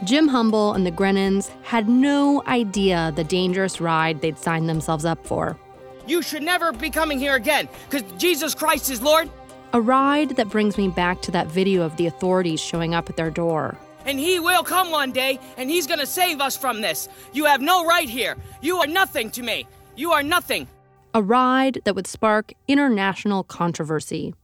Jim 0.05 0.29
Humble 0.29 0.73
and 0.73 0.87
the 0.87 0.91
Grenons 0.91 1.51
had 1.63 1.89
no 1.89 2.43
idea 2.47 3.13
the 3.17 3.25
dangerous 3.25 3.81
ride 3.81 4.21
they'd 4.21 4.39
signed 4.39 4.69
themselves 4.69 5.05
up 5.05 5.27
for. 5.27 5.59
You 6.07 6.23
should 6.23 6.43
never 6.43 6.73
be 6.73 6.91
coming 6.91 7.19
here 7.19 7.35
again, 7.35 7.69
because 7.91 8.11
Jesus 8.19 8.55
Christ 8.55 8.89
is 8.91 9.03
Lord. 9.03 9.29
A 9.73 9.81
ride 9.81 10.31
that 10.37 10.49
brings 10.49 10.79
me 10.79 10.89
back 10.89 11.21
to 11.23 11.31
that 11.33 11.49
video 11.49 11.83
of 11.83 11.97
the 11.97 12.07
authorities 12.07 12.61
showing 12.61 12.95
up 12.95 13.11
at 13.11 13.17
their 13.17 13.31
door. 13.31 13.77
And 14.07 14.19
he 14.19 14.39
will 14.39 14.63
come 14.63 14.91
one 14.91 15.13
day, 15.13 15.41
and 15.57 15.69
he's 15.69 15.87
gonna 15.87 16.07
save 16.07 16.41
us 16.41 16.57
from 16.57 16.81
this. 16.81 17.09
You 17.33 17.47
have 17.47 17.61
no 17.61 17.85
right 17.85 18.09
here. 18.09 18.37
You 18.63 18.79
are 18.79 18.87
nothing 18.87 19.31
to 19.33 19.43
me. 19.43 19.67
You 19.97 20.13
are 20.13 20.23
nothing. 20.23 20.69
A 21.17 21.23
ride 21.23 21.81
that 21.85 21.95
would 21.95 22.09
spark 22.09 22.53
international 22.67 23.45
controversy. 23.45 24.35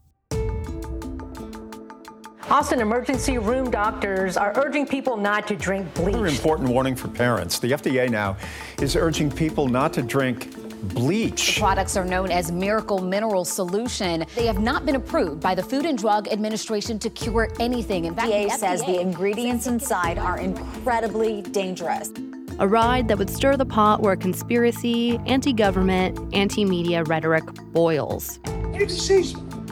Austin 2.48 2.80
emergency 2.80 3.38
room 3.38 3.72
doctors 3.72 4.36
are 4.36 4.52
urging 4.56 4.86
people 4.86 5.16
not 5.16 5.48
to 5.48 5.56
drink 5.56 5.92
bleach. 5.94 6.14
Another 6.14 6.28
important 6.28 6.68
warning 6.68 6.94
for 6.94 7.08
parents. 7.08 7.58
The 7.58 7.72
FDA 7.72 8.08
now 8.08 8.36
is 8.80 8.94
urging 8.94 9.32
people 9.32 9.66
not 9.66 9.92
to 9.94 10.02
drink 10.02 10.54
bleach. 10.94 11.56
The 11.56 11.60
products 11.60 11.96
are 11.96 12.04
known 12.04 12.30
as 12.30 12.52
Miracle 12.52 13.00
Mineral 13.00 13.44
Solution. 13.44 14.24
They 14.36 14.46
have 14.46 14.60
not 14.60 14.86
been 14.86 14.94
approved 14.94 15.40
by 15.40 15.56
the 15.56 15.62
Food 15.64 15.86
and 15.86 15.98
Drug 15.98 16.28
Administration 16.28 17.00
to 17.00 17.10
cure 17.10 17.50
anything. 17.58 18.04
In 18.04 18.14
fact, 18.14 18.28
the 18.28 18.32
FDA 18.32 18.50
says 18.52 18.80
the 18.82 19.00
ingredients 19.00 19.66
inside 19.66 20.18
are 20.18 20.38
incredibly 20.38 21.42
dangerous. 21.42 22.12
A 22.60 22.68
ride 22.68 23.08
that 23.08 23.16
would 23.16 23.30
stir 23.30 23.56
the 23.56 23.64
pot 23.64 24.02
where 24.02 24.14
conspiracy, 24.16 25.18
anti 25.24 25.50
government, 25.50 26.18
anti 26.34 26.66
media 26.66 27.04
rhetoric 27.04 27.44
boils. 27.72 28.38
It's 28.74 29.08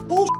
bullshit. 0.01 0.33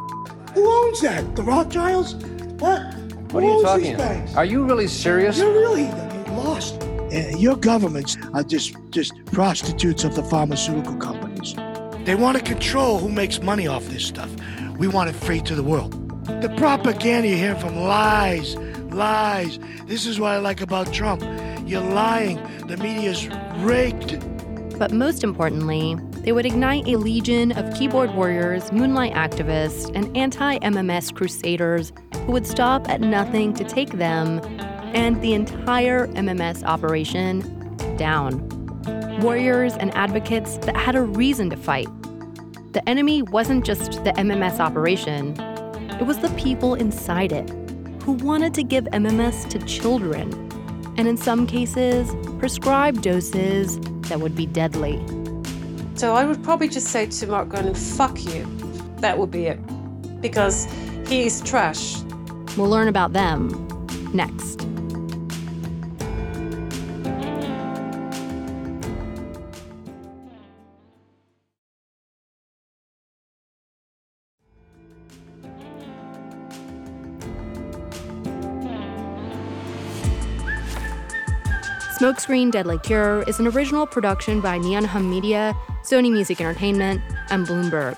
Who 0.55 0.67
owns 0.67 1.01
that? 1.01 1.35
The 1.35 1.43
Rothschilds? 1.43 2.15
What? 2.55 2.95
What 3.31 3.43
are 3.43 3.47
you 3.47 3.61
talking 3.61 3.93
about? 3.93 4.35
Are 4.35 4.45
you 4.45 4.65
really 4.65 4.87
serious? 4.87 5.37
You're 5.37 5.53
really 5.53 5.89
lost. 6.29 6.81
Uh, 6.81 7.37
your 7.37 7.55
governments 7.55 8.17
are 8.33 8.41
just 8.41 8.75
just 8.89 9.13
prostitutes 9.27 10.03
of 10.03 10.15
the 10.15 10.23
pharmaceutical 10.23 10.95
companies. 10.97 11.53
They 12.05 12.15
want 12.15 12.35
to 12.39 12.43
control 12.43 12.97
who 12.97 13.09
makes 13.09 13.39
money 13.43 13.67
off 13.67 13.85
this 13.89 14.05
stuff. 14.05 14.31
We 14.79 14.87
want 14.87 15.11
it 15.11 15.13
free 15.13 15.41
to 15.41 15.53
the 15.53 15.61
world. 15.61 15.91
The 16.41 16.49
propaganda 16.57 17.27
you 17.27 17.35
hear 17.35 17.55
from 17.57 17.75
lies, 17.75 18.55
lies. 18.91 19.59
This 19.85 20.07
is 20.07 20.19
what 20.19 20.31
I 20.31 20.39
like 20.39 20.61
about 20.61 20.91
Trump. 20.91 21.21
You're 21.69 21.81
lying. 21.81 22.41
The 22.65 22.77
media's 22.77 23.27
rigged. 23.57 24.25
But 24.79 24.91
most 24.91 25.23
importantly, 25.23 25.95
they 26.21 26.31
would 26.31 26.47
ignite 26.47 26.87
a 26.87 26.97
legion 26.97 27.51
of 27.51 27.71
keyboard 27.75 28.15
warriors, 28.15 28.71
moonlight 28.71 29.13
activists, 29.13 29.95
and 29.95 30.17
anti 30.17 30.57
MMS 30.57 31.13
crusaders 31.13 31.93
who 32.25 32.31
would 32.31 32.47
stop 32.47 32.89
at 32.89 33.01
nothing 33.01 33.53
to 33.53 33.63
take 33.63 33.91
them 33.91 34.39
and 34.95 35.21
the 35.21 35.35
entire 35.35 36.07
MMS 36.07 36.63
operation 36.63 37.41
down. 37.97 38.39
Warriors 39.21 39.75
and 39.75 39.93
advocates 39.93 40.57
that 40.65 40.75
had 40.75 40.95
a 40.95 41.03
reason 41.03 41.51
to 41.51 41.55
fight. 41.55 41.87
The 42.73 42.81
enemy 42.89 43.21
wasn't 43.21 43.63
just 43.63 44.03
the 44.03 44.13
MMS 44.13 44.59
operation, 44.59 45.39
it 45.99 46.07
was 46.07 46.17
the 46.17 46.29
people 46.29 46.73
inside 46.73 47.31
it 47.31 47.47
who 48.01 48.13
wanted 48.13 48.55
to 48.55 48.63
give 48.63 48.85
MMS 48.85 49.47
to 49.49 49.59
children, 49.67 50.48
and 50.99 51.07
in 51.07 51.15
some 51.15 51.47
cases, 51.47 52.13
prescribed 52.39 53.03
doses 53.03 53.79
that 54.09 54.19
would 54.19 54.35
be 54.35 54.45
deadly. 54.45 55.01
So 55.95 56.13
I 56.13 56.25
would 56.25 56.43
probably 56.43 56.67
just 56.67 56.87
say 56.87 57.05
to 57.05 57.27
Mark 57.27 57.47
Grenon, 57.47 57.77
fuck 57.77 58.21
you. 58.25 58.45
That 58.97 59.17
would 59.17 59.31
be 59.31 59.45
it. 59.45 59.59
Because 60.19 60.67
he's 61.07 61.39
trash. 61.41 62.01
We'll 62.57 62.69
learn 62.69 62.89
about 62.89 63.13
them 63.13 63.47
next. 64.11 64.58
Smokescreen 82.19 82.51
Deadly 82.51 82.77
Cure 82.79 83.23
is 83.27 83.39
an 83.39 83.47
original 83.47 83.87
production 83.87 84.41
by 84.41 84.57
Neon 84.57 84.83
Hum 84.83 85.09
Media, 85.09 85.55
Sony 85.83 86.11
Music 86.11 86.41
Entertainment, 86.41 87.01
and 87.29 87.47
Bloomberg. 87.47 87.97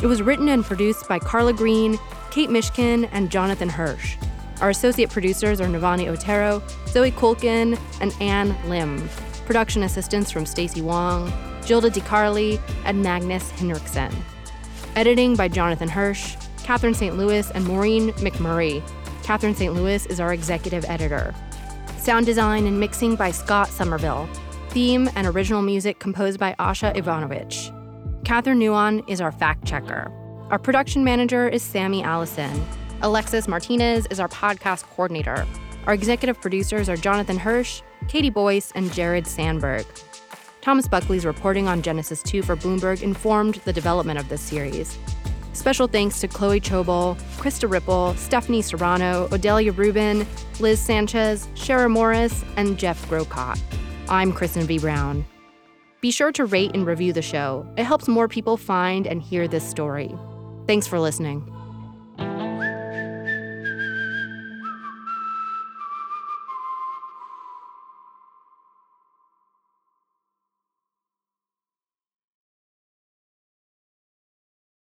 It 0.00 0.06
was 0.06 0.22
written 0.22 0.48
and 0.48 0.64
produced 0.64 1.08
by 1.08 1.18
Carla 1.18 1.52
Green, 1.52 1.98
Kate 2.30 2.48
Mishkin, 2.48 3.08
and 3.10 3.28
Jonathan 3.28 3.68
Hirsch. 3.68 4.18
Our 4.60 4.70
associate 4.70 5.10
producers 5.10 5.60
are 5.60 5.66
Navani 5.66 6.06
Otero, 6.06 6.62
Zoe 6.86 7.10
Kulkin, 7.10 7.76
and 8.00 8.14
Anne 8.20 8.56
Lim. 8.68 9.08
Production 9.46 9.82
assistance 9.82 10.30
from 10.30 10.46
Stacy 10.46 10.80
Wong. 10.80 11.32
Gilda 11.66 11.90
DiCarli, 11.90 12.60
and 12.84 13.02
Magnus 13.02 13.50
Henriksen. 13.50 14.12
Editing 14.94 15.34
by 15.34 15.48
Jonathan 15.48 15.88
Hirsch, 15.88 16.36
Catherine 16.62 16.94
St. 16.94 17.16
Louis, 17.16 17.50
and 17.50 17.66
Maureen 17.66 18.12
McMurray. 18.12 18.80
Catherine 19.24 19.56
St. 19.56 19.74
Louis 19.74 20.06
is 20.06 20.20
our 20.20 20.32
executive 20.32 20.84
editor. 20.84 21.34
Sound 22.06 22.24
design 22.24 22.68
and 22.68 22.78
mixing 22.78 23.16
by 23.16 23.32
Scott 23.32 23.66
Somerville. 23.66 24.28
Theme 24.68 25.10
and 25.16 25.26
original 25.26 25.60
music 25.60 25.98
composed 25.98 26.38
by 26.38 26.54
Asha 26.56 26.96
Ivanovich. 26.96 27.72
Catherine 28.22 28.60
Nuon 28.60 29.02
is 29.08 29.20
our 29.20 29.32
fact 29.32 29.66
checker. 29.66 30.08
Our 30.50 30.58
production 30.60 31.02
manager 31.02 31.48
is 31.48 31.64
Sammy 31.64 32.04
Allison. 32.04 32.64
Alexis 33.02 33.48
Martinez 33.48 34.06
is 34.08 34.20
our 34.20 34.28
podcast 34.28 34.84
coordinator. 34.84 35.44
Our 35.86 35.94
executive 35.94 36.40
producers 36.40 36.88
are 36.88 36.96
Jonathan 36.96 37.38
Hirsch, 37.38 37.82
Katie 38.06 38.30
Boyce, 38.30 38.70
and 38.76 38.92
Jared 38.92 39.26
Sandberg. 39.26 39.84
Thomas 40.60 40.86
Buckley's 40.86 41.26
reporting 41.26 41.66
on 41.66 41.82
Genesis 41.82 42.22
2 42.22 42.44
for 42.44 42.54
Bloomberg 42.54 43.02
informed 43.02 43.56
the 43.64 43.72
development 43.72 44.20
of 44.20 44.28
this 44.28 44.42
series. 44.42 44.96
Special 45.56 45.88
thanks 45.88 46.20
to 46.20 46.28
Chloe 46.28 46.60
Chobol, 46.60 47.18
Krista 47.38 47.68
Ripple, 47.68 48.14
Stephanie 48.18 48.60
Serrano, 48.60 49.26
Odelia 49.28 49.74
Rubin, 49.74 50.26
Liz 50.60 50.78
Sanchez, 50.78 51.48
Shara 51.54 51.90
Morris, 51.90 52.44
and 52.58 52.78
Jeff 52.78 53.08
Grocott. 53.08 53.58
I'm 54.10 54.34
Kristen 54.34 54.64
V. 54.66 54.78
Brown. 54.78 55.24
Be 56.02 56.10
sure 56.10 56.30
to 56.32 56.44
rate 56.44 56.72
and 56.74 56.86
review 56.86 57.14
the 57.14 57.22
show. 57.22 57.66
It 57.78 57.84
helps 57.84 58.06
more 58.06 58.28
people 58.28 58.58
find 58.58 59.06
and 59.06 59.22
hear 59.22 59.48
this 59.48 59.66
story. 59.66 60.14
Thanks 60.66 60.86
for 60.86 61.00
listening. 61.00 61.50